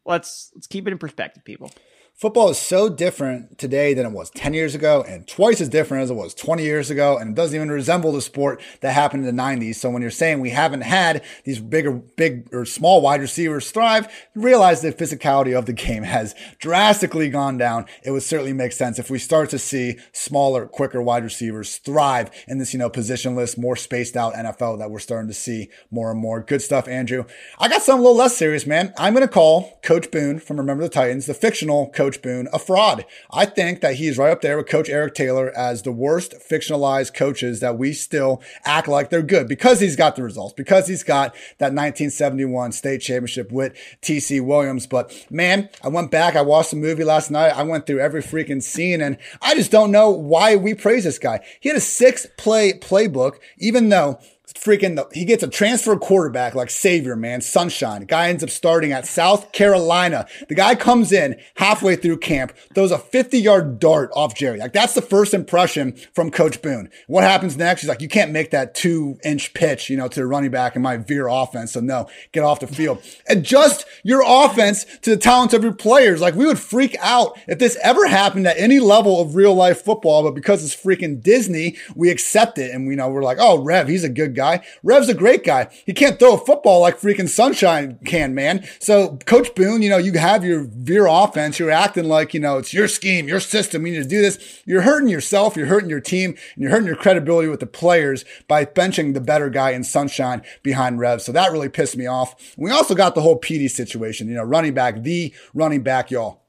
[0.05, 1.70] let's let's keep it in perspective, people.
[2.15, 6.05] Football is so different today than it was 10 years ago and twice as different
[6.05, 7.17] as it was 20 years ago.
[7.19, 9.75] And it doesn't even resemble the sport that happened in the 90s.
[9.77, 14.07] So when you're saying we haven't had these bigger, big or small wide receivers thrive,
[14.37, 17.87] realize the physicality of the game has drastically gone down.
[18.05, 22.31] It would certainly make sense if we start to see smaller, quicker wide receivers thrive
[22.47, 26.13] in this, you know, positionless, more spaced out NFL that we're starting to see more
[26.13, 26.41] and more.
[26.41, 27.25] Good stuff, Andrew.
[27.59, 28.93] I got something a little less serious, man.
[28.97, 32.48] I'm going to call Coach Boone from Remember the Titans, the fictional coach Coach Boone
[32.53, 33.05] a fraud.
[33.30, 37.14] I think that he's right up there with Coach Eric Taylor as the worst fictionalized
[37.14, 41.05] coaches that we still act like they're good because he's got the results, because he's
[41.05, 43.72] got that 1971 state championship with
[44.03, 44.88] TC Williams.
[44.88, 47.57] But man, I went back, I watched the movie last night.
[47.57, 51.20] I went through every freaking scene and I just don't know why we praise this
[51.20, 51.38] guy.
[51.61, 54.18] He had a six play playbook, even though
[54.55, 58.05] freaking the, he gets a transfer quarterback like savior man sunshine.
[58.05, 60.26] Guy ends up starting at south carolina.
[60.48, 64.59] The guy comes in halfway through camp throws a 50 yard dart off jerry.
[64.59, 66.90] Like that's the first impression from coach boone.
[67.07, 67.82] What happens next?
[67.82, 70.76] He's like you can't make that two inch pitch you know to the running back
[70.76, 73.03] in my veer offense so no get off the field.
[73.28, 76.20] Adjust your offense to the talents of your players.
[76.20, 79.82] Like we would freak out if this ever happened at any level of real life
[79.82, 83.62] football but because it's freaking disney we accept it and we know we're like oh
[83.62, 84.64] rev he's a good guy guy.
[84.82, 85.68] Rev's a great guy.
[85.86, 88.66] He can't throw a football like freaking Sunshine can, man.
[88.80, 91.61] So Coach Boone, you know, you have your veer offense.
[91.61, 93.86] You're acting like, you know, it's your scheme, your system.
[93.86, 94.62] You need to do this.
[94.66, 95.57] You're hurting yourself.
[95.57, 99.20] You're hurting your team and you're hurting your credibility with the players by benching the
[99.20, 101.22] better guy in Sunshine behind Rev.
[101.22, 102.34] So that really pissed me off.
[102.57, 106.41] We also got the whole PD situation, you know, running back, the running back, y'all.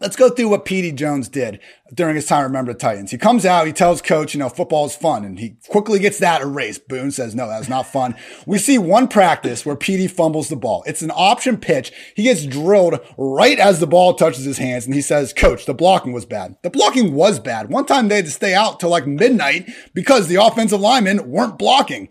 [0.00, 1.58] Let's go through what Petey Jones did
[1.92, 3.10] during his time Remember the Titans.
[3.10, 6.20] He comes out, he tells coach, you know, football is fun, and he quickly gets
[6.20, 6.86] that erased.
[6.86, 8.14] Boone says, no, that's not fun.
[8.46, 10.84] We see one practice where Petey fumbles the ball.
[10.86, 11.90] It's an option pitch.
[12.14, 15.74] He gets drilled right as the ball touches his hands, and he says, coach, the
[15.74, 16.56] blocking was bad.
[16.62, 17.68] The blocking was bad.
[17.68, 21.58] One time they had to stay out till like midnight because the offensive linemen weren't
[21.58, 22.08] blocking.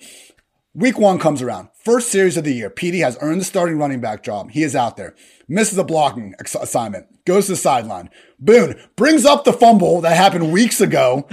[0.73, 1.69] Week one comes around.
[1.83, 2.69] First series of the year.
[2.69, 4.51] Petey has earned the starting running back job.
[4.51, 5.15] He is out there.
[5.47, 8.09] Misses a blocking assignment goes to the sideline.
[8.39, 11.27] Boone brings up the fumble that happened weeks ago.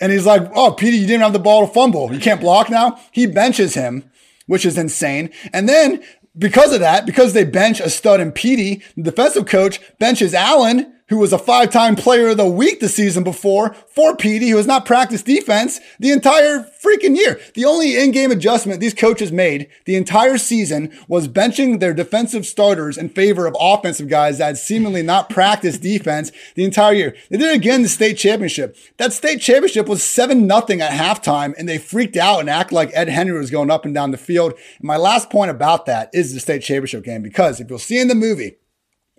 [0.00, 2.12] And he's like, Oh, Petey, you didn't have the ball to fumble.
[2.12, 2.98] You can't block now.
[3.10, 4.10] He benches him,
[4.46, 5.30] which is insane.
[5.52, 6.02] And then
[6.38, 10.94] because of that, because they bench a stud in Petey, the defensive coach benches Alan
[11.10, 14.66] who was a five-time player of the week the season before, for Petey, who has
[14.66, 17.38] not practiced defense the entire freaking year.
[17.54, 22.96] The only in-game adjustment these coaches made the entire season was benching their defensive starters
[22.96, 27.16] in favor of offensive guys that had seemingly not practiced defense the entire year.
[27.28, 28.76] They did it again the state championship.
[28.96, 32.92] That state championship was 7 nothing at halftime, and they freaked out and act like
[32.94, 34.52] Ed Henry was going up and down the field.
[34.52, 37.98] And my last point about that is the state championship game, because if you'll see
[37.98, 38.56] in the movie,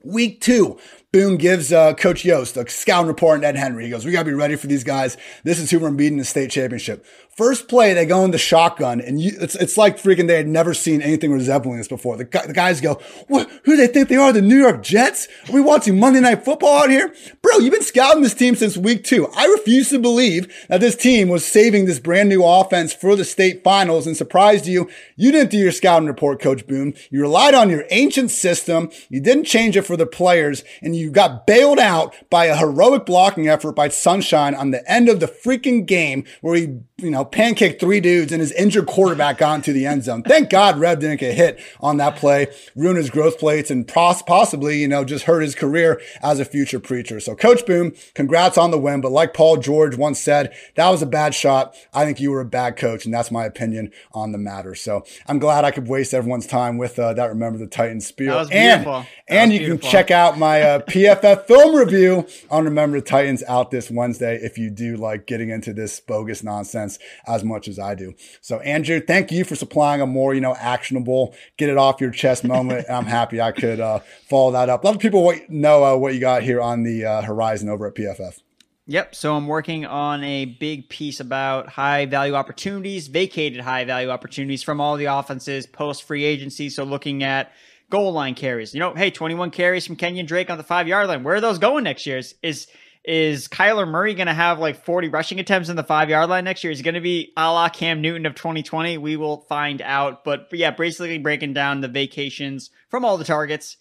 [0.03, 0.79] Week two,
[1.13, 3.83] Boone gives uh, Coach Yoast a scouting report and Ed Henry.
[3.83, 5.17] He goes, We got to be ready for these guys.
[5.43, 7.05] This is who we're beating the state championship.
[7.37, 10.73] First play, they go into shotgun, and you, it's it's like freaking they had never
[10.73, 12.17] seen anything resembling this before.
[12.17, 13.49] The, the guys go, "What?
[13.63, 14.33] Who do they think they are?
[14.33, 15.29] The New York Jets?
[15.47, 17.59] Are we watching Monday Night Football out here, bro?
[17.59, 19.29] You've been scouting this team since week two.
[19.33, 23.23] I refuse to believe that this team was saving this brand new offense for the
[23.23, 24.89] state finals and surprised you.
[25.15, 26.93] You didn't do your scouting report, Coach Boone.
[27.11, 28.91] You relied on your ancient system.
[29.07, 33.05] You didn't change it for the players, and you got bailed out by a heroic
[33.05, 37.31] blocking effort by Sunshine on the end of the freaking game where he, you know."
[37.31, 40.23] pancaked three dudes and his injured quarterback got into the end zone.
[40.23, 44.79] Thank God Rev didn't get hit on that play, ruin his growth plates, and possibly,
[44.79, 47.19] you know, just hurt his career as a future preacher.
[47.19, 49.01] So Coach Boone, congrats on the win.
[49.01, 51.75] But like Paul George once said, that was a bad shot.
[51.93, 54.75] I think you were a bad coach, and that's my opinion on the matter.
[54.75, 57.29] So I'm glad I could waste everyone's time with uh, that.
[57.29, 58.33] Remember the Titans spiel.
[58.33, 58.95] That was beautiful.
[58.95, 59.81] And, and you beautiful.
[59.81, 64.35] can check out my uh, PFF film review on Remember the Titans out this Wednesday
[64.41, 66.90] if you do like getting into this bogus nonsense
[67.27, 68.13] as much as I do.
[68.41, 72.11] So Andrew, thank you for supplying a more, you know, actionable, get it off your
[72.11, 72.85] chest moment.
[72.89, 74.85] I'm happy I could uh, follow that up.
[74.85, 78.39] Of people know uh, what you got here on the uh, horizon over at PFF.
[78.87, 79.15] Yep.
[79.15, 84.63] So I'm working on a big piece about high value opportunities, vacated high value opportunities
[84.63, 86.69] from all the offenses post free agency.
[86.69, 87.53] So looking at
[87.89, 91.07] goal line carries, you know, hey, 21 carries from Kenyan Drake on the five yard
[91.07, 91.23] line.
[91.23, 92.17] Where are those going next year?
[92.17, 92.67] Is, is
[93.03, 96.43] is Kyler Murray going to have like 40 rushing attempts in the five yard line
[96.43, 96.71] next year?
[96.71, 98.97] Is going to be a la Cam Newton of 2020?
[98.97, 100.23] We will find out.
[100.23, 103.77] But, but yeah, basically breaking down the vacations from all the targets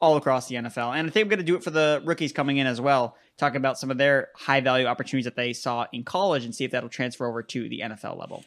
[0.00, 0.96] all across the NFL.
[0.96, 3.16] And I think I'm going to do it for the rookies coming in as well.
[3.36, 6.64] Talk about some of their high value opportunities that they saw in college and see
[6.64, 8.44] if that'll transfer over to the NFL level.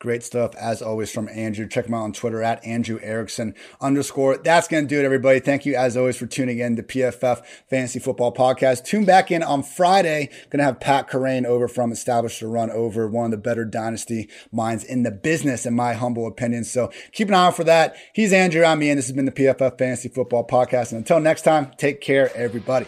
[0.00, 1.66] Great stuff as always from Andrew.
[1.66, 4.36] Check him out on Twitter at Andrew Erickson underscore.
[4.36, 5.40] That's going to do it, everybody.
[5.40, 8.84] Thank you as always for tuning in to PFF Fantasy Football Podcast.
[8.84, 10.28] Tune back in on Friday.
[10.50, 13.64] Going to have Pat Kerrane over from Establish the Run over, one of the better
[13.64, 16.62] dynasty minds in the business, in my humble opinion.
[16.62, 17.96] So keep an eye out for that.
[18.12, 18.62] He's Andrew.
[18.62, 18.98] I'm Ian.
[18.98, 20.92] This has been the PFF Fantasy Football Podcast.
[20.92, 22.86] And until next time, take care, everybody.